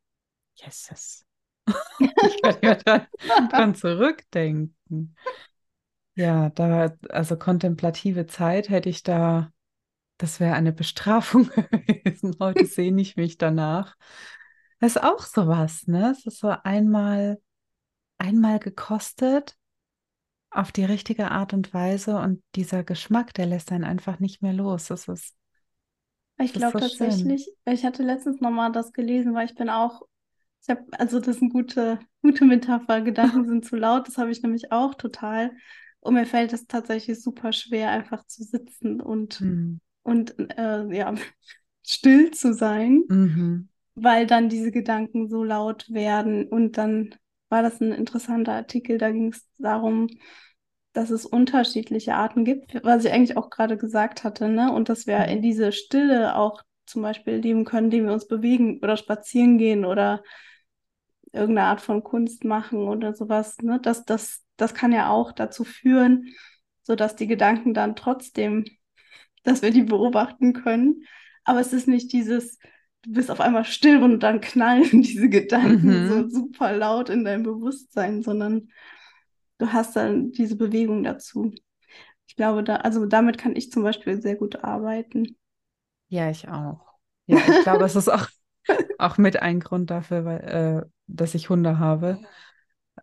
Yeses. 0.55 1.25
ich 1.99 2.41
kann 2.41 2.57
ja 2.61 2.75
dann, 2.75 3.07
dann 3.51 3.75
zurückdenken. 3.75 5.15
Ja, 6.15 6.49
da, 6.49 6.95
also 7.09 7.37
kontemplative 7.37 8.27
Zeit 8.27 8.69
hätte 8.69 8.89
ich 8.89 9.03
da, 9.03 9.51
das 10.17 10.39
wäre 10.39 10.55
eine 10.55 10.73
Bestrafung 10.73 11.49
gewesen. 11.71 12.35
Heute 12.39 12.65
sehne 12.65 13.01
ich 13.01 13.15
mich 13.15 13.37
danach. 13.37 13.95
Das 14.81 14.95
ist 14.95 15.03
auch 15.03 15.21
sowas, 15.21 15.85
ne? 15.85 16.11
Es 16.11 16.25
ist 16.25 16.39
so 16.39 16.49
einmal, 16.63 17.39
einmal 18.17 18.57
gekostet 18.57 19.55
auf 20.49 20.71
die 20.71 20.83
richtige 20.83 21.29
Art 21.29 21.53
und 21.53 21.71
Weise 21.71 22.17
und 22.17 22.41
dieser 22.55 22.83
Geschmack, 22.83 23.33
der 23.35 23.45
lässt 23.45 23.71
einen 23.71 23.83
einfach 23.83 24.19
nicht 24.19 24.41
mehr 24.41 24.53
los. 24.53 24.87
Das 24.87 25.07
ist, 25.07 25.35
ich 26.39 26.53
glaube 26.53 26.79
so 26.79 26.79
tatsächlich, 26.79 27.43
schön. 27.43 27.73
ich 27.73 27.85
hatte 27.85 28.01
letztens 28.01 28.41
nochmal 28.41 28.71
das 28.71 28.91
gelesen, 28.91 29.35
weil 29.35 29.45
ich 29.45 29.53
bin 29.53 29.69
auch, 29.69 30.01
ich 30.63 30.69
habe, 30.69 30.83
also 30.93 31.19
das 31.19 31.35
ist 31.35 31.43
eine 31.43 31.51
gute, 31.51 31.99
gute 32.23 32.45
Metapher, 32.45 33.01
Gedanken 33.01 33.45
sind 33.47 33.63
zu 33.63 33.75
laut, 33.75 34.07
das 34.07 34.17
habe 34.17 34.31
ich 34.31 34.41
nämlich 34.41 34.71
auch 34.71 34.95
total. 34.95 35.51
Und 35.99 36.15
mir 36.15 36.25
fällt 36.25 36.53
es 36.53 36.65
tatsächlich 36.65 37.21
super 37.21 37.53
schwer, 37.53 37.91
einfach 37.91 38.25
zu 38.25 38.43
sitzen 38.43 38.99
und, 38.99 39.41
mhm. 39.41 39.79
und 40.01 40.33
äh, 40.57 40.91
ja, 40.91 41.13
still 41.85 42.31
zu 42.31 42.55
sein, 42.55 43.03
mhm. 43.07 43.69
Weil 43.95 44.27
dann 44.27 44.49
diese 44.49 44.71
Gedanken 44.71 45.29
so 45.29 45.43
laut 45.43 45.91
werden. 45.91 46.47
Und 46.47 46.77
dann 46.77 47.15
war 47.49 47.61
das 47.61 47.81
ein 47.81 47.91
interessanter 47.91 48.53
Artikel, 48.53 48.97
da 48.97 49.11
ging 49.11 49.29
es 49.29 49.47
darum, 49.57 50.07
dass 50.93 51.09
es 51.09 51.25
unterschiedliche 51.25 52.15
Arten 52.15 52.43
gibt, 52.45 52.83
was 52.83 53.05
ich 53.05 53.11
eigentlich 53.11 53.37
auch 53.37 53.49
gerade 53.49 53.77
gesagt 53.77 54.23
hatte, 54.23 54.49
ne? 54.49 54.71
Und 54.73 54.89
dass 54.89 55.07
wir 55.07 55.19
mhm. 55.19 55.29
in 55.29 55.41
diese 55.41 55.71
Stille 55.71 56.35
auch 56.35 56.61
zum 56.85 57.01
Beispiel 57.01 57.35
leben 57.35 57.65
können, 57.65 57.85
indem 57.85 58.05
wir 58.05 58.13
uns 58.13 58.27
bewegen 58.27 58.79
oder 58.81 58.97
spazieren 58.97 59.57
gehen 59.57 59.85
oder 59.85 60.23
irgendeine 61.31 61.67
Art 61.67 61.81
von 61.81 62.03
Kunst 62.03 62.43
machen 62.43 62.87
oder 62.87 63.13
sowas, 63.13 63.57
ne? 63.61 63.79
Das, 63.81 64.05
das, 64.05 64.43
das 64.57 64.73
kann 64.73 64.91
ja 64.91 65.09
auch 65.09 65.31
dazu 65.31 65.63
führen, 65.63 66.27
sodass 66.81 67.15
die 67.15 67.27
Gedanken 67.27 67.73
dann 67.73 67.95
trotzdem, 67.95 68.65
dass 69.43 69.61
wir 69.61 69.71
die 69.71 69.83
beobachten 69.83 70.53
können. 70.53 71.05
Aber 71.43 71.59
es 71.59 71.73
ist 71.73 71.87
nicht 71.87 72.11
dieses, 72.13 72.59
du 73.03 73.13
bist 73.13 73.31
auf 73.31 73.41
einmal 73.41 73.65
still 73.65 74.03
und 74.03 74.21
dann 74.21 74.41
knallen 74.41 74.83
diese 75.01 75.29
Gedanken 75.29 76.03
mhm. 76.03 76.09
so 76.09 76.29
super 76.29 76.73
laut 76.73 77.09
in 77.09 77.23
dein 77.23 77.43
Bewusstsein, 77.43 78.21
sondern 78.21 78.69
du 79.57 79.71
hast 79.71 79.95
dann 79.95 80.31
diese 80.31 80.55
Bewegung 80.55 81.03
dazu. 81.03 81.53
Ich 82.27 82.35
glaube, 82.35 82.63
da, 82.63 82.77
also 82.77 83.05
damit 83.05 83.37
kann 83.37 83.55
ich 83.55 83.71
zum 83.71 83.83
Beispiel 83.83 84.21
sehr 84.21 84.35
gut 84.35 84.63
arbeiten. 84.63 85.37
Ja, 86.07 86.29
ich 86.29 86.47
auch. 86.47 86.93
Ja, 87.25 87.37
ich 87.37 87.63
glaube, 87.63 87.85
es 87.85 87.95
ist 87.95 88.09
auch, 88.09 88.27
auch 88.97 89.17
mit 89.17 89.41
ein 89.41 89.59
Grund 89.59 89.89
dafür, 89.89 90.25
weil, 90.25 90.39
äh, 90.39 90.89
dass 91.07 91.35
ich 91.35 91.49
Hunde 91.49 91.79
habe. 91.79 92.19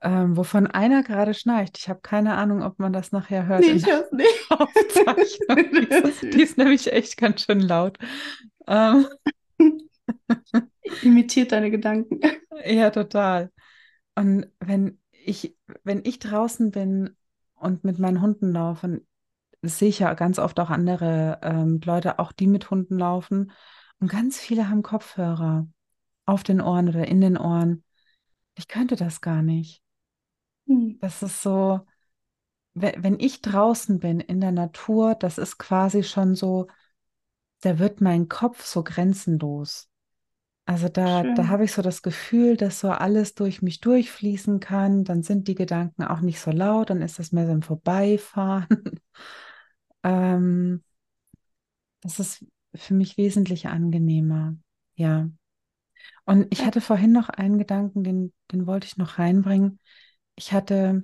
Ähm, 0.00 0.36
wovon 0.36 0.66
einer 0.66 1.02
gerade 1.02 1.34
schnarcht. 1.34 1.78
Ich 1.78 1.88
habe 1.88 2.00
keine 2.02 2.36
Ahnung, 2.36 2.62
ob 2.62 2.78
man 2.78 2.92
das 2.92 3.10
nachher 3.10 3.46
hört. 3.46 3.60
Nee, 3.60 3.72
ich 3.72 3.86
höre 3.86 4.04
es 4.04 4.12
nicht. 4.12 4.28
die, 6.22 6.30
die 6.30 6.42
ist 6.42 6.58
nämlich 6.58 6.92
echt 6.92 7.16
ganz 7.16 7.42
schön 7.42 7.60
laut. 7.60 7.98
Ähm. 8.66 9.06
Imitiert 11.02 11.52
deine 11.52 11.70
Gedanken. 11.70 12.20
Ja, 12.64 12.90
total. 12.90 13.52
Und 14.14 14.46
wenn 14.58 15.00
ich, 15.12 15.56
wenn 15.84 16.02
ich 16.04 16.18
draußen 16.18 16.70
bin 16.70 17.16
und 17.54 17.84
mit 17.84 17.98
meinen 17.98 18.20
Hunden 18.20 18.52
laufe, 18.52 19.02
sehe 19.62 19.88
ich 19.88 20.00
ja 20.00 20.14
ganz 20.14 20.38
oft 20.38 20.58
auch 20.60 20.70
andere 20.70 21.38
ähm, 21.42 21.80
Leute, 21.84 22.18
auch 22.18 22.32
die 22.32 22.46
mit 22.46 22.70
Hunden 22.70 22.98
laufen. 22.98 23.52
Und 24.00 24.10
ganz 24.10 24.38
viele 24.38 24.68
haben 24.68 24.82
Kopfhörer 24.82 25.68
auf 26.24 26.42
den 26.42 26.60
Ohren 26.60 26.88
oder 26.88 27.06
in 27.06 27.20
den 27.20 27.36
Ohren. 27.36 27.84
Ich 28.54 28.68
könnte 28.68 28.96
das 28.96 29.20
gar 29.20 29.42
nicht. 29.42 29.82
Hm. 30.66 30.98
Das 31.00 31.22
ist 31.22 31.42
so, 31.42 31.80
wenn 32.74 33.18
ich 33.18 33.40
draußen 33.40 33.98
bin 33.98 34.20
in 34.20 34.40
der 34.40 34.52
Natur, 34.52 35.14
das 35.14 35.38
ist 35.38 35.58
quasi 35.58 36.02
schon 36.02 36.34
so, 36.34 36.68
da 37.60 37.78
wird 37.78 38.00
mein 38.00 38.28
Kopf 38.28 38.64
so 38.64 38.84
grenzenlos. 38.84 39.88
Also 40.68 40.90
da, 40.90 41.22
da 41.22 41.48
habe 41.48 41.64
ich 41.64 41.72
so 41.72 41.80
das 41.80 42.02
Gefühl, 42.02 42.58
dass 42.58 42.80
so 42.80 42.90
alles 42.90 43.34
durch 43.34 43.62
mich 43.62 43.80
durchfließen 43.80 44.60
kann. 44.60 45.02
Dann 45.02 45.22
sind 45.22 45.48
die 45.48 45.54
Gedanken 45.54 46.04
auch 46.04 46.20
nicht 46.20 46.40
so 46.40 46.50
laut, 46.50 46.90
dann 46.90 47.00
ist 47.00 47.18
das 47.18 47.32
mehr 47.32 47.46
so 47.46 47.52
ein 47.52 47.62
Vorbeifahren. 47.62 48.66
ähm, 50.02 50.84
das 52.02 52.20
ist 52.20 52.44
für 52.74 52.92
mich 52.92 53.16
wesentlich 53.16 53.68
angenehmer. 53.68 54.58
Ja. 54.94 55.30
Und 56.26 56.46
ich 56.50 56.66
hatte 56.66 56.82
vorhin 56.82 57.12
noch 57.12 57.30
einen 57.30 57.56
Gedanken, 57.56 58.04
den, 58.04 58.34
den 58.52 58.66
wollte 58.66 58.88
ich 58.88 58.98
noch 58.98 59.18
reinbringen. 59.18 59.80
Ich 60.34 60.52
hatte 60.52 61.02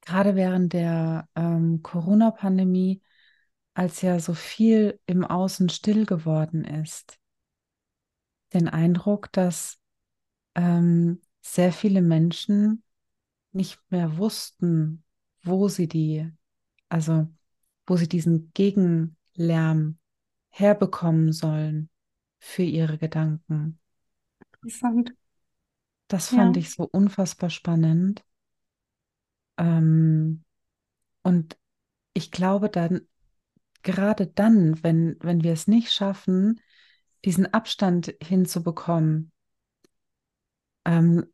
gerade 0.00 0.34
während 0.34 0.72
der 0.72 1.28
ähm, 1.36 1.84
Corona-Pandemie, 1.84 3.02
als 3.74 4.02
ja 4.02 4.18
so 4.18 4.34
viel 4.34 4.98
im 5.06 5.24
Außen 5.24 5.68
still 5.68 6.06
geworden 6.06 6.64
ist, 6.64 7.20
den 8.52 8.68
Eindruck, 8.68 9.32
dass 9.32 9.78
ähm, 10.54 11.20
sehr 11.40 11.72
viele 11.72 12.02
Menschen 12.02 12.82
nicht 13.52 13.80
mehr 13.90 14.18
wussten, 14.18 15.04
wo 15.42 15.68
sie 15.68 15.88
die, 15.88 16.30
also 16.88 17.28
wo 17.86 17.96
sie 17.96 18.08
diesen 18.08 18.52
Gegenlärm 18.52 19.98
herbekommen 20.50 21.32
sollen 21.32 21.88
für 22.38 22.62
ihre 22.62 22.98
Gedanken. 22.98 23.78
Interessant. 24.52 25.14
Das 26.08 26.28
fand 26.28 26.56
ja. 26.56 26.60
ich 26.60 26.70
so 26.70 26.88
unfassbar 26.90 27.50
spannend. 27.50 28.24
Ähm, 29.58 30.44
und 31.22 31.58
ich 32.14 32.30
glaube 32.30 32.70
dann, 32.70 33.02
gerade 33.82 34.26
dann, 34.26 34.82
wenn, 34.82 35.16
wenn 35.20 35.42
wir 35.42 35.52
es 35.52 35.66
nicht 35.66 35.92
schaffen, 35.92 36.60
diesen 37.24 37.52
Abstand 37.52 38.14
hinzubekommen 38.22 39.32
ähm, 40.84 41.26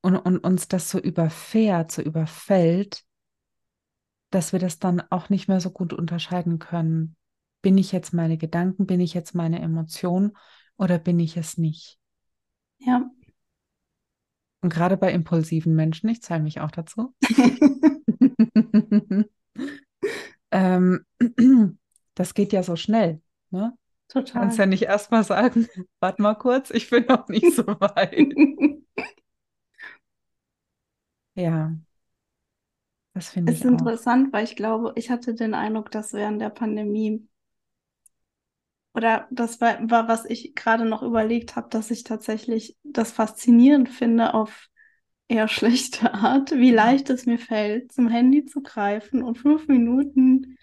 und, 0.00 0.16
und 0.16 0.38
uns 0.38 0.68
das 0.68 0.90
so 0.90 0.98
überfährt, 0.98 1.92
so 1.92 2.02
überfällt, 2.02 3.04
dass 4.30 4.52
wir 4.52 4.58
das 4.58 4.78
dann 4.78 5.00
auch 5.10 5.28
nicht 5.28 5.48
mehr 5.48 5.60
so 5.60 5.70
gut 5.70 5.92
unterscheiden 5.92 6.58
können. 6.58 7.16
Bin 7.62 7.78
ich 7.78 7.92
jetzt 7.92 8.12
meine 8.12 8.36
Gedanken, 8.36 8.86
bin 8.86 9.00
ich 9.00 9.14
jetzt 9.14 9.34
meine 9.34 9.60
Emotion 9.60 10.36
oder 10.76 10.98
bin 10.98 11.18
ich 11.18 11.36
es 11.36 11.58
nicht? 11.58 11.98
Ja. 12.78 13.10
Und 14.60 14.72
gerade 14.72 14.96
bei 14.96 15.12
impulsiven 15.12 15.74
Menschen, 15.74 16.08
ich 16.08 16.22
zähle 16.22 16.42
mich 16.42 16.60
auch 16.60 16.70
dazu. 16.70 17.14
ähm, 20.50 21.04
das 22.14 22.34
geht 22.34 22.52
ja 22.52 22.62
so 22.62 22.76
schnell. 22.76 23.20
Ne? 23.50 23.76
Total. 24.08 24.42
Kannst 24.42 24.58
ja 24.58 24.66
nicht 24.66 24.82
erstmal 24.82 25.22
sagen, 25.22 25.68
warte 26.00 26.22
mal 26.22 26.34
kurz, 26.34 26.70
ich 26.70 26.88
bin 26.90 27.06
noch 27.06 27.28
nicht 27.28 27.52
so 27.54 27.66
weit. 27.66 28.34
ja. 31.34 31.72
Das 33.14 33.30
finde 33.30 33.52
ich. 33.52 33.58
Ist 33.58 33.64
interessant, 33.64 34.32
weil 34.32 34.44
ich 34.44 34.56
glaube, 34.56 34.92
ich 34.96 35.10
hatte 35.10 35.34
den 35.34 35.54
Eindruck, 35.54 35.90
dass 35.90 36.12
während 36.12 36.40
der 36.40 36.50
Pandemie 36.50 37.28
oder 38.94 39.28
das 39.30 39.60
war, 39.60 39.78
war 39.90 40.08
was 40.08 40.24
ich 40.24 40.54
gerade 40.54 40.84
noch 40.84 41.02
überlegt 41.02 41.54
habe, 41.56 41.68
dass 41.70 41.90
ich 41.90 42.02
tatsächlich 42.02 42.76
das 42.82 43.12
faszinierend 43.12 43.88
finde 43.88 44.34
auf 44.34 44.68
eher 45.28 45.46
schlechte 45.46 46.14
Art, 46.14 46.50
wie 46.52 46.70
leicht 46.70 47.10
es 47.10 47.26
mir 47.26 47.38
fällt, 47.38 47.92
zum 47.92 48.08
Handy 48.08 48.44
zu 48.46 48.62
greifen 48.62 49.22
und 49.22 49.38
fünf 49.38 49.68
Minuten 49.68 50.56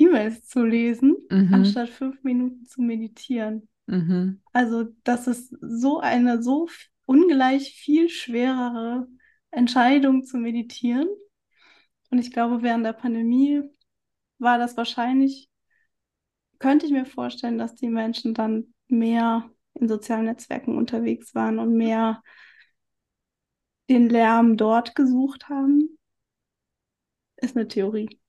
E-Mails 0.00 0.46
zu 0.48 0.64
lesen, 0.64 1.16
mhm. 1.30 1.52
anstatt 1.52 1.90
fünf 1.90 2.22
Minuten 2.22 2.64
zu 2.64 2.80
meditieren. 2.80 3.68
Mhm. 3.86 4.40
Also 4.52 4.84
das 5.04 5.26
ist 5.26 5.54
so 5.60 6.00
eine 6.00 6.42
so 6.42 6.68
ungleich 7.06 7.74
viel 7.74 8.08
schwerere 8.08 9.08
Entscheidung 9.50 10.24
zu 10.24 10.38
meditieren. 10.38 11.08
Und 12.10 12.18
ich 12.18 12.32
glaube, 12.32 12.62
während 12.62 12.86
der 12.86 12.92
Pandemie 12.92 13.62
war 14.38 14.58
das 14.58 14.76
wahrscheinlich, 14.76 15.50
könnte 16.58 16.86
ich 16.86 16.92
mir 16.92 17.06
vorstellen, 17.06 17.58
dass 17.58 17.74
die 17.74 17.88
Menschen 17.88 18.32
dann 18.32 18.74
mehr 18.88 19.50
in 19.74 19.88
sozialen 19.88 20.26
Netzwerken 20.26 20.76
unterwegs 20.76 21.34
waren 21.34 21.58
und 21.58 21.76
mehr 21.76 22.22
den 23.88 24.08
Lärm 24.08 24.56
dort 24.56 24.94
gesucht 24.94 25.48
haben. 25.48 25.98
Ist 27.36 27.56
eine 27.56 27.66
Theorie. 27.66 28.19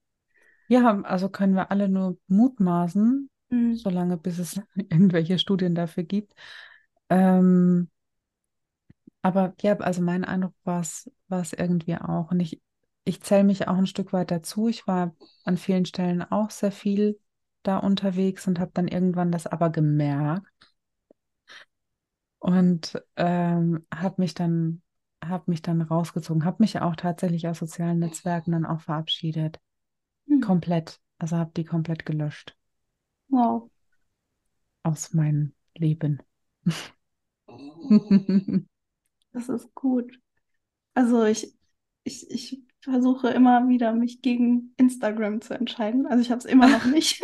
Ja, 0.72 1.02
also 1.02 1.28
können 1.28 1.54
wir 1.54 1.70
alle 1.70 1.90
nur 1.90 2.18
mutmaßen, 2.28 3.30
mhm. 3.50 3.76
solange 3.76 4.16
bis 4.18 4.40
es 4.40 4.62
irgendwelche 4.76 5.38
Studien 5.38 5.76
dafür 5.76 6.04
gibt. 6.04 6.34
Ähm, 7.10 7.90
Aber 9.22 9.54
ja, 9.62 9.78
also 9.78 10.02
mein 10.02 10.24
Eindruck 10.26 10.54
war 10.64 10.82
es 10.82 11.54
irgendwie 11.54 11.96
auch. 11.98 12.32
Und 12.32 12.40
ich, 12.40 12.62
ich 13.04 13.22
zähle 13.22 13.44
mich 13.44 13.68
auch 13.68 13.78
ein 13.78 13.88
Stück 13.88 14.14
weit 14.14 14.32
dazu. 14.32 14.68
Ich 14.68 14.88
war 14.88 15.16
an 15.44 15.58
vielen 15.58 15.86
Stellen 15.86 16.22
auch 16.24 16.50
sehr 16.50 16.72
viel 16.72 17.20
da 17.64 17.78
unterwegs 17.78 18.48
und 18.48 18.60
habe 18.60 18.72
dann 18.74 18.88
irgendwann 18.88 19.32
das 19.32 19.46
aber 19.48 19.70
gemerkt 19.70 20.48
und 22.40 23.02
ähm, 23.16 23.86
habe 23.94 24.16
mich 24.22 24.34
dann 24.34 24.82
habe 25.24 25.52
mich 25.52 25.62
dann 25.62 25.82
rausgezogen, 25.84 26.46
habe 26.46 26.58
mich 26.60 26.80
auch 26.82 26.96
tatsächlich 26.96 27.48
aus 27.48 27.60
sozialen 27.60 28.00
Netzwerken 28.00 28.54
dann 28.54 28.66
auch 28.66 28.82
verabschiedet. 28.82 29.60
Hm. 30.32 30.40
Komplett. 30.40 31.00
Also 31.18 31.36
habe 31.36 31.52
die 31.56 31.66
komplett 31.66 32.06
gelöscht. 32.06 32.56
Wow. 33.28 33.70
Aus 34.84 35.14
meinem 35.14 35.54
Leben. 35.76 36.24
das 39.34 39.50
ist 39.50 39.76
gut. 39.76 40.18
Also 40.94 41.26
ich, 41.26 41.54
ich, 42.04 42.32
ich 42.32 42.64
versuche 42.80 43.30
immer 43.30 43.68
wieder, 43.68 43.92
mich 43.94 44.22
gegen 44.22 44.74
Instagram 44.78 45.42
zu 45.42 45.54
entscheiden. 45.54 46.08
Also 46.08 46.22
ich 46.22 46.32
habe 46.32 46.40
es 46.40 46.46
immer 46.46 46.70
noch 46.70 46.86
nicht. 46.92 47.22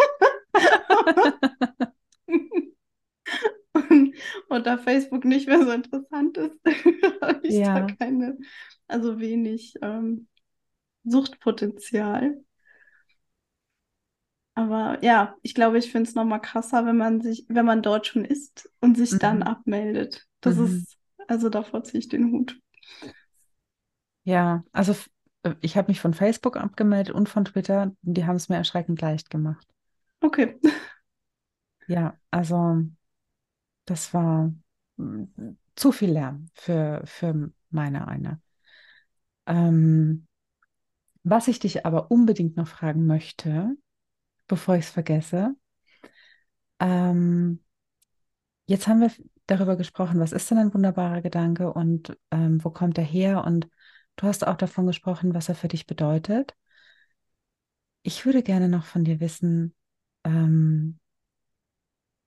und, 3.73 4.15
und, 4.49 4.67
da 4.67 4.77
Facebook 4.77 5.23
nicht 5.23 5.47
mehr 5.47 5.63
so 5.63 5.71
interessant 5.71 6.37
ist, 6.37 6.59
habe 7.21 7.47
ich 7.47 7.55
ja. 7.55 7.79
da 7.79 7.87
keine, 7.95 8.37
also 8.87 9.19
wenig 9.19 9.75
ähm, 9.81 10.27
Suchtpotenzial. 11.05 12.43
Aber 14.57 14.97
ja, 15.03 15.35
ich 15.43 15.53
glaube, 15.53 15.77
ich 15.77 15.91
finde 15.91 16.09
es 16.09 16.15
nochmal 16.15 16.41
krasser, 16.41 16.83
wenn 16.87 16.97
man 16.97 17.21
sich, 17.21 17.45
wenn 17.47 17.63
man 17.63 17.83
dort 17.83 18.07
schon 18.07 18.25
ist 18.25 18.67
und 18.79 18.97
sich 18.97 19.11
mhm. 19.11 19.19
dann 19.19 19.43
abmeldet. 19.43 20.25
Das 20.41 20.55
mhm. 20.55 20.65
ist, 20.65 20.97
also 21.27 21.49
davor 21.49 21.83
ziehe 21.83 21.99
ich 21.99 22.09
den 22.09 22.31
Hut. 22.31 22.59
Ja, 24.23 24.63
also 24.71 24.95
äh, 25.43 25.53
ich 25.61 25.77
habe 25.77 25.91
mich 25.91 26.01
von 26.01 26.15
Facebook 26.15 26.57
abgemeldet 26.57 27.13
und 27.13 27.29
von 27.29 27.45
Twitter. 27.45 27.91
Die 28.01 28.25
haben 28.25 28.35
es 28.35 28.49
mir 28.49 28.55
erschreckend 28.55 28.99
leicht 28.99 29.29
gemacht. 29.29 29.65
Okay. 30.21 30.59
Ja, 31.89 32.17
also 32.31 32.81
das 33.85 34.13
war 34.13 34.51
mm, 34.97 35.23
zu 35.75 35.93
viel 35.93 36.11
Lärm 36.11 36.49
für, 36.53 37.01
für 37.05 37.49
meine 37.69 38.09
eine. 38.09 38.41
Ähm, 39.45 40.27
was 41.23 41.47
ich 41.47 41.59
dich 41.59 41.85
aber 41.85 42.11
unbedingt 42.11 42.57
noch 42.57 42.67
fragen 42.67 43.05
möchte, 43.05 43.77
bevor 44.47 44.75
ich 44.75 44.85
es 44.85 44.91
vergesse, 44.91 45.55
ähm, 46.79 47.59
jetzt 48.65 48.87
haben 48.87 49.01
wir 49.01 49.11
darüber 49.47 49.75
gesprochen, 49.77 50.19
was 50.19 50.31
ist 50.31 50.49
denn 50.51 50.57
ein 50.57 50.73
wunderbarer 50.73 51.21
Gedanke 51.21 51.71
und 51.73 52.17
ähm, 52.31 52.63
wo 52.63 52.69
kommt 52.69 52.97
er 52.97 53.03
her? 53.03 53.43
Und 53.45 53.67
du 54.17 54.27
hast 54.27 54.45
auch 54.47 54.57
davon 54.57 54.85
gesprochen, 54.87 55.33
was 55.33 55.49
er 55.49 55.55
für 55.55 55.67
dich 55.69 55.85
bedeutet. 55.87 56.53
Ich 58.01 58.25
würde 58.25 58.41
gerne 58.43 58.69
noch 58.69 58.85
von 58.85 59.03
dir 59.03 59.19
wissen, 59.19 59.75
ähm, 60.23 60.99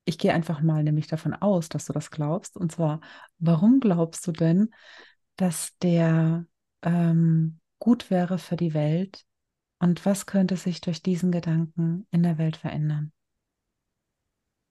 ich 0.04 0.18
gehe 0.18 0.33
einfach 0.35 0.61
mal 0.61 0.83
nämlich 0.83 1.06
davon 1.06 1.35
aus, 1.35 1.68
dass 1.68 1.85
du 1.87 1.92
das 1.92 2.11
glaubst. 2.11 2.56
Und 2.56 2.72
zwar, 2.72 3.00
warum 3.38 3.80
glaubst 3.80 4.26
du 4.26 4.33
denn, 4.33 4.74
dass 5.37 5.76
der 5.78 6.46
ähm, 6.83 7.61
gut 7.78 8.11
wäre 8.11 8.38
für 8.38 8.56
die 8.56 8.74
Welt? 8.74 9.24
Und 9.81 10.05
was 10.07 10.27
könnte 10.27 10.57
sich 10.57 10.81
durch 10.81 11.03
diesen 11.03 11.33
Gedanken 11.33 12.07
in 12.11 12.23
der 12.23 12.38
Welt 12.38 12.57
verändern? 12.57 13.12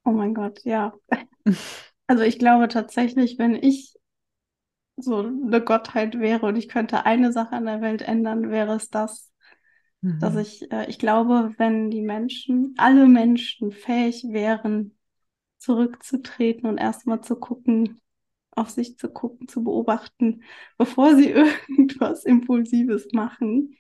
Oh 0.06 0.12
mein 0.12 0.34
Gott, 0.34 0.64
ja. 0.64 0.94
Also 2.08 2.24
ich 2.24 2.40
glaube 2.40 2.70
tatsächlich, 2.70 3.38
wenn 3.38 3.54
ich 3.54 3.94
so 4.98 5.20
eine 5.20 5.62
Gottheit 5.62 6.20
wäre 6.20 6.48
und 6.48 6.56
ich 6.56 6.68
könnte 6.68 7.06
eine 7.06 7.32
Sache 7.32 7.56
an 7.56 7.66
der 7.66 7.82
Welt 7.82 8.02
ändern, 8.02 8.50
wäre 8.50 8.74
es 8.76 8.90
das, 8.90 9.32
mhm. 10.02 10.20
dass 10.20 10.36
ich, 10.36 10.72
äh, 10.72 10.90
ich 10.90 10.98
glaube, 10.98 11.54
wenn 11.58 11.92
die 11.92 12.02
Menschen, 12.02 12.74
alle 12.78 13.08
Menschen 13.08 13.72
fähig 13.72 14.26
wären, 14.30 14.98
zurückzutreten 15.60 16.68
und 16.68 16.80
erstmal 16.80 17.22
zu 17.22 17.36
gucken, 17.36 18.02
auf 18.52 18.70
sich 18.72 18.98
zu 18.98 19.10
gucken, 19.10 19.48
zu 19.48 19.64
beobachten, 19.64 20.42
bevor 20.80 21.16
sie 21.16 21.30
irgendwas 21.68 22.26
Impulsives 22.26 23.08
machen. 23.14 23.76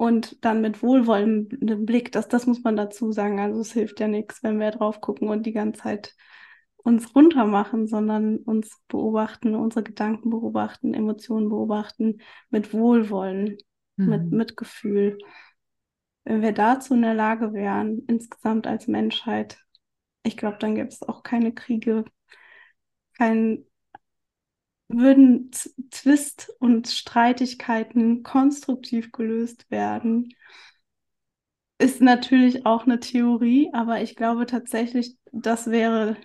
Und 0.00 0.42
dann 0.46 0.62
mit 0.62 0.82
wohlwollendem 0.82 1.84
Blick, 1.84 2.10
das, 2.10 2.26
das 2.26 2.46
muss 2.46 2.62
man 2.62 2.74
dazu 2.74 3.12
sagen. 3.12 3.38
Also 3.38 3.60
es 3.60 3.72
hilft 3.72 4.00
ja 4.00 4.08
nichts, 4.08 4.42
wenn 4.42 4.58
wir 4.58 4.70
drauf 4.70 5.02
gucken 5.02 5.28
und 5.28 5.44
die 5.44 5.52
ganze 5.52 5.82
Zeit 5.82 6.16
uns 6.78 7.14
runter 7.14 7.44
machen, 7.44 7.86
sondern 7.86 8.38
uns 8.38 8.80
beobachten, 8.88 9.54
unsere 9.54 9.82
Gedanken 9.82 10.30
beobachten, 10.30 10.94
Emotionen 10.94 11.50
beobachten, 11.50 12.22
mit 12.48 12.72
Wohlwollen, 12.72 13.58
mhm. 13.96 14.08
mit 14.08 14.30
Mitgefühl. 14.30 15.18
Wenn 16.24 16.40
wir 16.40 16.52
dazu 16.52 16.94
in 16.94 17.02
der 17.02 17.12
Lage 17.12 17.52
wären, 17.52 17.98
insgesamt 18.06 18.66
als 18.66 18.86
Menschheit, 18.86 19.58
ich 20.22 20.38
glaube, 20.38 20.56
dann 20.60 20.76
gäbe 20.76 20.88
es 20.88 21.02
auch 21.02 21.22
keine 21.22 21.52
Kriege, 21.52 22.06
kein, 23.18 23.66
würden 24.92 25.50
Zwist 25.90 26.52
und 26.58 26.88
Streitigkeiten 26.88 28.22
konstruktiv 28.22 29.12
gelöst 29.12 29.70
werden. 29.70 30.34
Ist 31.78 32.02
natürlich 32.02 32.66
auch 32.66 32.84
eine 32.84 33.00
Theorie, 33.00 33.70
aber 33.72 34.02
ich 34.02 34.14
glaube 34.14 34.44
tatsächlich, 34.46 35.16
das 35.32 35.70
wäre 35.70 36.16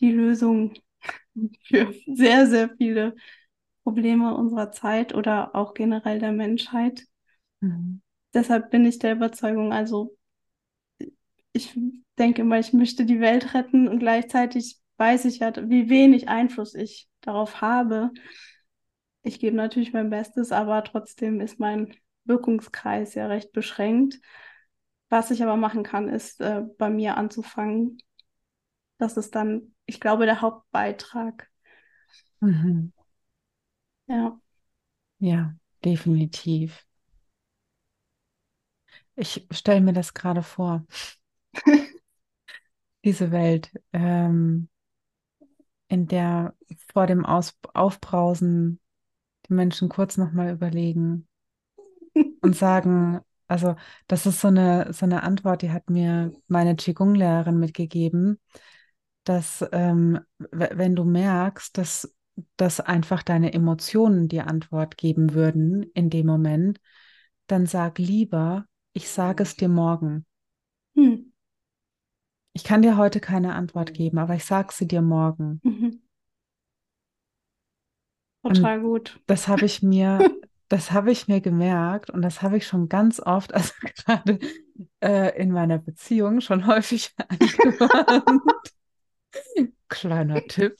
die 0.00 0.12
Lösung 0.12 0.74
für 1.64 1.94
sehr, 2.06 2.46
sehr 2.46 2.70
viele 2.76 3.16
Probleme 3.84 4.34
unserer 4.36 4.72
Zeit 4.72 5.14
oder 5.14 5.54
auch 5.54 5.74
generell 5.74 6.18
der 6.18 6.32
Menschheit. 6.32 7.04
Mhm. 7.60 8.02
Deshalb 8.34 8.70
bin 8.70 8.84
ich 8.86 8.98
der 8.98 9.12
Überzeugung, 9.12 9.72
also 9.72 10.16
ich 11.52 11.74
denke 12.18 12.42
immer, 12.42 12.58
ich 12.58 12.72
möchte 12.72 13.04
die 13.04 13.20
Welt 13.20 13.54
retten 13.54 13.88
und 13.88 13.98
gleichzeitig 13.98 14.78
weiß 14.98 15.24
ich 15.26 15.38
ja, 15.40 15.52
wie 15.68 15.88
wenig 15.88 16.28
Einfluss 16.28 16.74
ich 16.74 17.08
darauf 17.20 17.60
habe. 17.60 18.10
Ich 19.22 19.40
gebe 19.40 19.56
natürlich 19.56 19.92
mein 19.92 20.10
Bestes, 20.10 20.52
aber 20.52 20.84
trotzdem 20.84 21.40
ist 21.40 21.58
mein 21.58 21.94
Wirkungskreis 22.24 23.14
ja 23.14 23.26
recht 23.26 23.52
beschränkt. 23.52 24.20
Was 25.08 25.30
ich 25.30 25.42
aber 25.42 25.56
machen 25.56 25.82
kann, 25.82 26.08
ist 26.08 26.40
äh, 26.40 26.62
bei 26.78 26.90
mir 26.90 27.16
anzufangen. 27.16 27.98
Das 28.98 29.16
ist 29.16 29.34
dann, 29.34 29.74
ich 29.86 30.00
glaube, 30.00 30.26
der 30.26 30.40
Hauptbeitrag. 30.40 31.48
Mhm. 32.40 32.92
Ja. 34.08 34.40
Ja, 35.18 35.54
definitiv. 35.84 36.86
Ich 39.16 39.46
stelle 39.50 39.80
mir 39.80 39.92
das 39.92 40.14
gerade 40.14 40.42
vor. 40.42 40.84
Diese 43.04 43.30
Welt, 43.30 43.70
ähm, 43.92 44.68
in 45.96 46.06
der 46.06 46.54
vor 46.92 47.06
dem 47.06 47.24
Aus 47.24 47.58
Aufbrausen 47.72 48.80
die 49.48 49.54
Menschen 49.54 49.88
kurz 49.88 50.18
nochmal 50.18 50.52
überlegen 50.52 51.26
und 52.42 52.54
sagen, 52.56 53.20
also 53.48 53.76
das 54.08 54.26
ist 54.26 54.42
so 54.42 54.48
eine, 54.48 54.92
so 54.92 55.06
eine 55.06 55.22
Antwort, 55.22 55.62
die 55.62 55.70
hat 55.70 55.88
mir 55.88 56.32
meine 56.48 56.76
Qigong-Lehrerin 56.76 57.58
mitgegeben, 57.58 58.38
dass 59.24 59.64
ähm, 59.72 60.20
wenn 60.50 60.94
du 60.94 61.04
merkst, 61.04 61.78
dass, 61.78 62.14
dass 62.58 62.80
einfach 62.80 63.22
deine 63.22 63.54
Emotionen 63.54 64.28
die 64.28 64.42
Antwort 64.42 64.98
geben 64.98 65.32
würden 65.32 65.84
in 65.94 66.10
dem 66.10 66.26
Moment, 66.26 66.78
dann 67.46 67.64
sag 67.64 67.98
lieber, 67.98 68.66
ich 68.92 69.08
sage 69.08 69.44
es 69.44 69.56
dir 69.56 69.68
morgen. 69.68 70.26
Hm. 70.94 71.25
Ich 72.56 72.64
kann 72.64 72.80
dir 72.80 72.96
heute 72.96 73.20
keine 73.20 73.54
Antwort 73.54 73.92
geben, 73.92 74.16
aber 74.16 74.34
ich 74.34 74.46
sage 74.46 74.72
sie 74.72 74.88
dir 74.88 75.02
morgen. 75.02 75.60
Mhm. 75.62 76.00
Total 78.42 78.78
und 78.78 78.84
gut. 78.84 79.20
Das 79.26 79.46
habe 79.46 79.66
ich 79.66 79.82
mir, 79.82 80.18
das 80.68 80.90
habe 80.90 81.12
ich 81.12 81.28
mir 81.28 81.42
gemerkt 81.42 82.08
und 82.08 82.22
das 82.22 82.40
habe 82.40 82.56
ich 82.56 82.66
schon 82.66 82.88
ganz 82.88 83.20
oft, 83.20 83.52
also 83.52 83.74
gerade 84.06 84.38
äh, 85.04 85.38
in 85.38 85.50
meiner 85.50 85.76
Beziehung 85.76 86.40
schon 86.40 86.66
häufig 86.66 87.14
angewandt. 87.28 88.42
Kleiner 89.90 90.40
Tipp. 90.44 90.78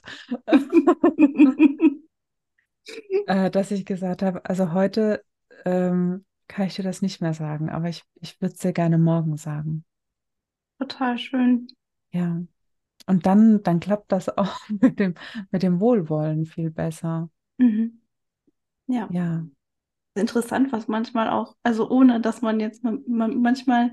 äh, 3.26 3.50
dass 3.50 3.70
ich 3.70 3.84
gesagt 3.84 4.22
habe, 4.22 4.42
also 4.46 4.72
heute 4.72 5.22
ähm, 5.66 6.24
kann 6.48 6.68
ich 6.68 6.76
dir 6.76 6.84
das 6.84 7.02
nicht 7.02 7.20
mehr 7.20 7.34
sagen, 7.34 7.68
aber 7.68 7.90
ich, 7.90 8.02
ich 8.22 8.40
würde 8.40 8.54
es 8.54 8.60
dir 8.60 8.72
gerne 8.72 8.96
morgen 8.96 9.36
sagen. 9.36 9.84
Total 10.78 11.18
schön. 11.18 11.68
Ja. 12.12 12.42
Und 13.06 13.26
dann, 13.26 13.62
dann 13.64 13.80
klappt 13.80 14.12
das 14.12 14.28
auch 14.38 14.58
mit 14.70 14.98
dem, 15.00 15.14
mit 15.52 15.62
dem 15.64 15.80
Wohlwollen 15.80 16.46
viel 16.46 16.70
besser. 16.70 17.30
Mhm. 17.58 18.00
Ja. 18.88 19.08
Ja. 19.08 19.46
Interessant, 20.14 20.72
was 20.72 20.88
manchmal 20.88 21.28
auch, 21.28 21.56
also 21.62 21.90
ohne 21.90 22.20
dass 22.20 22.40
man 22.40 22.58
jetzt, 22.58 22.82
man, 22.84 23.02
manchmal 23.06 23.92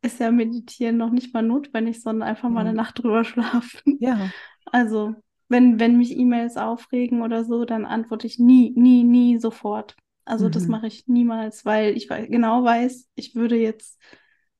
ist 0.00 0.20
ja 0.20 0.30
Meditieren 0.30 0.96
noch 0.96 1.10
nicht 1.10 1.34
mal 1.34 1.42
notwendig, 1.42 2.00
sondern 2.02 2.28
einfach 2.28 2.48
mal 2.48 2.60
eine 2.60 2.72
Nacht 2.72 3.02
drüber 3.02 3.24
schlafen. 3.24 3.98
Ja. 3.98 4.32
Also 4.66 5.14
wenn, 5.48 5.80
wenn 5.80 5.96
mich 5.98 6.16
E-Mails 6.16 6.56
aufregen 6.56 7.22
oder 7.22 7.44
so, 7.44 7.64
dann 7.64 7.86
antworte 7.86 8.26
ich 8.26 8.38
nie, 8.38 8.72
nie, 8.76 9.04
nie 9.04 9.38
sofort. 9.38 9.96
Also 10.24 10.48
das 10.48 10.66
Mhm. 10.66 10.72
mache 10.72 10.86
ich 10.88 11.06
niemals, 11.08 11.64
weil 11.64 11.96
ich 11.96 12.08
genau 12.08 12.64
weiß, 12.64 13.08
ich 13.16 13.34
würde 13.34 13.56
jetzt 13.56 14.00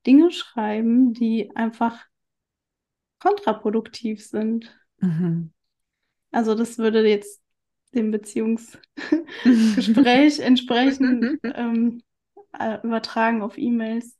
Dinge 0.06 0.30
schreiben, 0.30 1.12
die 1.12 1.54
einfach 1.56 2.06
kontraproduktiv 3.18 4.24
sind. 4.24 4.76
Mhm. 5.00 5.52
Also 6.30 6.54
das 6.54 6.78
würde 6.78 7.06
jetzt 7.08 7.42
dem 7.94 8.10
Beziehungsgespräch 8.10 8.80
entsprechend 10.40 11.38
ähm, 11.44 12.02
äh, 12.58 12.78
übertragen 12.82 13.42
auf 13.42 13.58
E-Mails, 13.58 14.16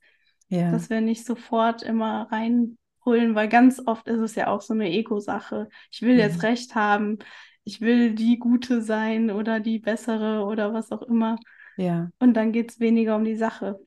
Ja, 0.49 0.71
dass 0.71 0.89
wir 0.89 1.01
nicht 1.01 1.25
sofort 1.25 1.83
immer 1.83 2.27
reinbrüllen, 2.31 3.35
weil 3.35 3.49
ganz 3.49 3.81
oft 3.85 4.07
ist 4.07 4.19
es 4.19 4.35
ja 4.35 4.47
auch 4.47 4.61
so 4.61 4.73
eine 4.73 4.89
Ego-Sache. 4.89 5.69
Ich 5.91 6.01
will 6.01 6.17
jetzt 6.17 6.41
ja, 6.43 6.49
Recht 6.49 6.75
haben, 6.75 7.19
ich 7.63 7.81
will 7.81 8.15
die 8.15 8.39
Gute 8.39 8.81
sein 8.81 9.29
oder 9.29 9.59
die 9.59 9.79
Bessere 9.79 10.45
oder 10.45 10.73
was 10.73 10.91
auch 10.91 11.03
immer. 11.03 11.37
ja, 11.77 12.09
Und 12.19 12.33
dann 12.35 12.51
geht 12.51 12.71
es 12.71 12.79
weniger 12.79 13.15
um 13.15 13.23
die 13.25 13.35
Sache. 13.35 13.79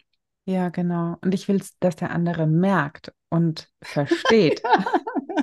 Ja, 0.50 0.68
genau. 0.68 1.16
Und 1.20 1.32
ich 1.32 1.46
will, 1.46 1.62
dass 1.78 1.96
der 1.96 2.10
andere 2.10 2.46
merkt 2.46 3.12
und 3.28 3.70
versteht. 3.82 4.62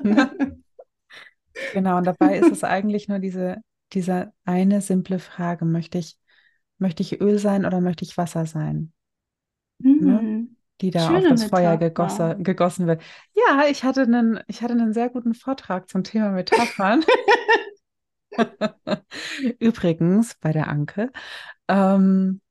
Ne? 0.04 0.62
Genau, 1.74 1.98
und 1.98 2.06
dabei 2.06 2.38
ist 2.38 2.52
es 2.52 2.64
eigentlich 2.64 3.08
nur 3.08 3.18
diese, 3.18 3.58
diese 3.94 4.32
eine 4.46 4.80
simple 4.80 5.18
Frage, 5.18 5.66
möchte 5.66 5.98
ich, 5.98 6.18
möchte 6.78 7.02
ich 7.02 7.20
Öl 7.20 7.40
sein 7.40 7.66
oder 7.66 7.82
möchte 7.82 8.06
ich 8.06 8.16
Wasser 8.16 8.46
sein? 8.46 8.94
Ne? 9.80 10.22
Mhm. 10.22 10.56
Die 10.82 10.92
da 10.92 11.08
auf 11.08 11.08
Schöne 11.08 11.30
das 11.30 11.46
Feuer 11.46 11.78
Metapher. 11.78 11.90
gegosse, 11.90 12.38
gegossen 12.40 12.86
wird. 12.86 13.02
Ja, 13.34 13.66
ich 13.70 13.84
hatte 13.84 14.02
einen, 14.02 14.40
ich 14.48 14.62
hatte 14.62 14.74
einen 14.74 14.94
sehr 14.94 15.10
guten 15.10 15.34
Vortrag 15.34 15.90
zum 15.90 16.04
Thema 16.04 16.30
Metaphern. 16.30 17.04
Übrigens 19.60 20.36
bei 20.36 20.52
der 20.52 20.68
Anke. 20.68 21.12
Ähm, 21.68 22.42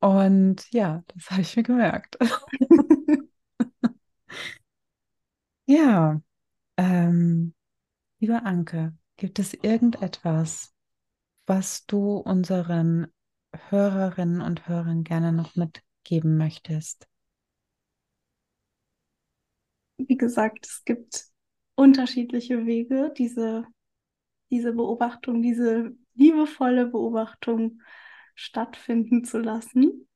und 0.00 0.70
ja, 0.72 1.02
das 1.08 1.30
habe 1.30 1.42
ich 1.42 1.56
mir 1.56 1.62
gemerkt. 1.62 2.16
Ja, 5.66 6.20
ähm, 6.78 7.54
liebe 8.20 8.42
Anke, 8.44 8.96
gibt 9.16 9.38
es 9.38 9.54
irgendetwas, 9.54 10.74
was 11.46 11.86
du 11.86 12.16
unseren 12.18 13.08
Hörerinnen 13.70 14.42
und 14.42 14.68
Hörern 14.68 15.04
gerne 15.04 15.32
noch 15.32 15.56
mitgeben 15.56 16.36
möchtest? 16.38 17.08
Wie 19.98 20.16
gesagt, 20.16 20.66
es 20.66 20.84
gibt 20.84 21.26
unterschiedliche 21.74 22.66
Wege, 22.66 23.12
diese, 23.16 23.64
diese 24.50 24.72
Beobachtung, 24.72 25.42
diese 25.42 25.96
liebevolle 26.14 26.86
Beobachtung 26.86 27.80
stattfinden 28.40 29.24
zu 29.24 29.38
lassen. 29.38 30.08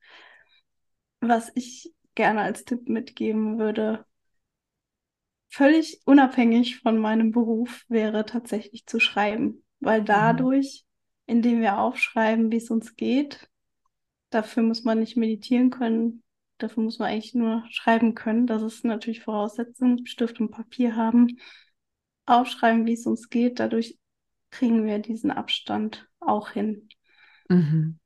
Was 1.20 1.51
ich 1.57 1.93
gerne 2.14 2.43
als 2.43 2.64
Tipp 2.64 2.89
mitgeben 2.89 3.59
würde, 3.59 4.05
völlig 5.49 6.01
unabhängig 6.05 6.81
von 6.81 6.99
meinem 6.99 7.31
Beruf, 7.31 7.85
wäre 7.89 8.25
tatsächlich 8.27 8.87
zu 8.87 9.01
schreiben, 9.01 9.64
weil 9.81 10.03
Mhm. 10.09 10.09
dadurch, 10.09 10.85
indem 11.27 11.61
wir 11.61 11.79
aufschreiben, 11.79 12.51
wie 12.51 12.57
es 12.57 12.70
uns 12.70 12.97
geht, 12.97 13.49
dafür 14.31 14.62
muss 14.62 14.85
man 14.85 15.01
nicht 15.01 15.16
meditieren 15.16 15.70
können, 15.70 16.22
dafür 16.59 16.83
muss 16.85 16.99
man 16.99 17.11
eigentlich 17.11 17.35
nur 17.35 17.64
schreiben 17.70 18.14
können. 18.14 18.47
Das 18.47 18.62
ist 18.62 18.85
natürlich 18.85 19.22
Voraussetzung, 19.22 20.07
Stift 20.07 20.41
und 20.41 20.51
Papier 20.51 20.97
haben, 20.97 21.39
aufschreiben, 22.27 22.87
wie 22.87 22.95
es 22.95 23.07
uns 23.07 23.31
geht, 23.31 23.61
dadurch 23.61 23.99
kriegen 24.51 24.87
wir 24.87 24.99
diesen 25.01 25.31
Abstand 25.31 26.09
auch 26.20 26.51
hin. 26.51 26.89
Mhm. 27.51 27.97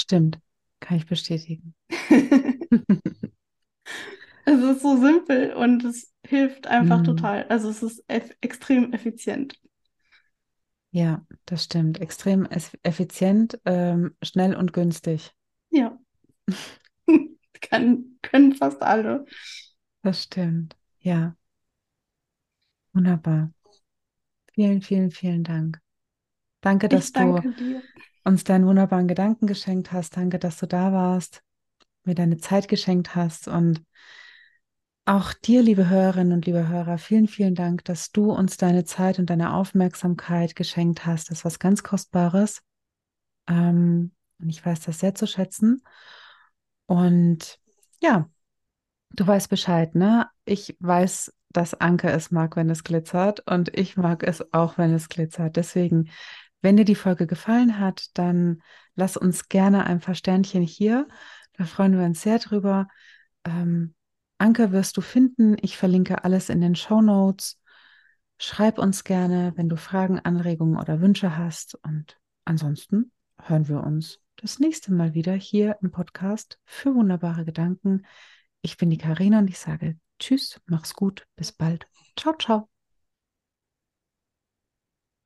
Stimmt, 0.00 0.40
kann 0.80 0.96
ich 0.96 1.06
bestätigen. 1.06 1.74
Es 4.44 4.60
ist 4.60 4.82
so 4.82 4.96
simpel 4.98 5.52
und 5.54 5.84
es 5.84 6.12
hilft 6.26 6.66
einfach 6.66 7.00
Mhm. 7.00 7.02
total. 7.02 7.44
Also 7.48 7.68
es 7.70 7.82
ist 7.82 8.04
eff 8.08 8.30
extrem 8.40 8.92
effizient. 8.92 9.58
Ja, 10.92 11.26
das 11.46 11.64
stimmt. 11.64 12.00
Extrem 12.00 12.46
eff- 12.46 12.76
effizient, 12.84 13.60
ähm, 13.64 14.14
schnell 14.22 14.54
und 14.56 14.72
günstig. 14.72 15.32
Ja. 15.70 15.98
Kann, 17.60 18.18
können 18.22 18.54
fast 18.54 18.82
alle. 18.82 19.24
Das 20.02 20.24
stimmt. 20.24 20.76
Ja, 21.00 21.36
wunderbar. 22.92 23.50
Vielen, 24.54 24.80
vielen, 24.82 25.10
vielen 25.10 25.42
Dank. 25.44 25.80
Danke, 26.62 26.88
dass 26.88 27.06
Ich 27.06 27.12
du 27.12 27.42
danke 27.42 27.52
dir. 27.54 27.82
Uns 28.24 28.44
deinen 28.44 28.66
wunderbaren 28.66 29.08
Gedanken 29.08 29.46
geschenkt 29.46 29.92
hast. 29.92 30.16
Danke, 30.16 30.38
dass 30.38 30.58
du 30.58 30.66
da 30.66 30.92
warst, 30.92 31.42
mir 32.04 32.14
deine 32.14 32.38
Zeit 32.38 32.68
geschenkt 32.68 33.14
hast. 33.14 33.48
Und 33.48 33.84
auch 35.06 35.32
dir, 35.32 35.62
liebe 35.62 35.88
Hörerinnen 35.88 36.32
und 36.32 36.46
liebe 36.46 36.68
Hörer, 36.68 36.98
vielen, 36.98 37.26
vielen 37.26 37.54
Dank, 37.54 37.84
dass 37.84 38.12
du 38.12 38.30
uns 38.32 38.56
deine 38.56 38.84
Zeit 38.84 39.18
und 39.18 39.30
deine 39.30 39.54
Aufmerksamkeit 39.54 40.54
geschenkt 40.54 41.06
hast. 41.06 41.30
Das 41.30 41.38
ist 41.38 41.44
was 41.44 41.58
ganz 41.58 41.82
Kostbares. 41.82 42.62
Ähm, 43.48 44.12
und 44.38 44.48
ich 44.48 44.64
weiß 44.64 44.80
das 44.80 45.00
sehr 45.00 45.14
zu 45.14 45.26
schätzen. 45.26 45.82
Und 46.86 47.58
ja, 48.00 48.28
du 49.10 49.26
weißt 49.26 49.48
Bescheid, 49.48 49.94
ne? 49.94 50.28
Ich 50.44 50.76
weiß, 50.80 51.32
dass 51.50 51.74
Anke 51.74 52.10
es 52.10 52.30
mag, 52.30 52.56
wenn 52.56 52.70
es 52.70 52.84
glitzert. 52.84 53.40
Und 53.46 53.76
ich 53.76 53.96
mag 53.96 54.22
es 54.22 54.52
auch, 54.52 54.78
wenn 54.78 54.92
es 54.94 55.08
glitzert. 55.08 55.56
Deswegen, 55.56 56.10
wenn 56.62 56.76
dir 56.76 56.84
die 56.84 56.94
Folge 56.94 57.26
gefallen 57.26 57.78
hat, 57.78 58.06
dann 58.14 58.62
lass 58.94 59.16
uns 59.16 59.48
gerne 59.48 59.86
ein 59.86 60.00
paar 60.00 60.14
Sternchen 60.14 60.62
hier. 60.62 61.08
Da 61.54 61.64
freuen 61.64 61.98
wir 61.98 62.04
uns 62.04 62.22
sehr 62.22 62.38
drüber. 62.38 62.88
Ähm, 63.44 63.94
Anke 64.38 64.72
wirst 64.72 64.96
du 64.96 65.00
finden. 65.00 65.56
Ich 65.60 65.76
verlinke 65.76 66.24
alles 66.24 66.48
in 66.48 66.60
den 66.60 66.74
Show 66.74 67.00
Notes. 67.00 67.60
Schreib 68.38 68.78
uns 68.78 69.04
gerne, 69.04 69.52
wenn 69.56 69.68
du 69.68 69.76
Fragen, 69.76 70.18
Anregungen 70.18 70.78
oder 70.78 71.00
Wünsche 71.00 71.36
hast. 71.36 71.74
Und 71.82 72.18
ansonsten 72.44 73.12
hören 73.42 73.68
wir 73.68 73.82
uns 73.82 74.18
das 74.36 74.58
nächste 74.58 74.92
Mal 74.92 75.12
wieder 75.14 75.34
hier 75.34 75.76
im 75.82 75.90
Podcast 75.90 76.58
für 76.64 76.94
wunderbare 76.94 77.44
Gedanken. 77.44 78.06
Ich 78.62 78.76
bin 78.78 78.88
die 78.90 78.98
Karina 78.98 79.38
und 79.38 79.48
ich 79.48 79.58
sage 79.58 79.98
Tschüss, 80.18 80.60
mach's 80.66 80.94
gut, 80.94 81.26
bis 81.36 81.52
bald. 81.52 81.86
Ciao, 82.16 82.34
ciao. 82.36 82.79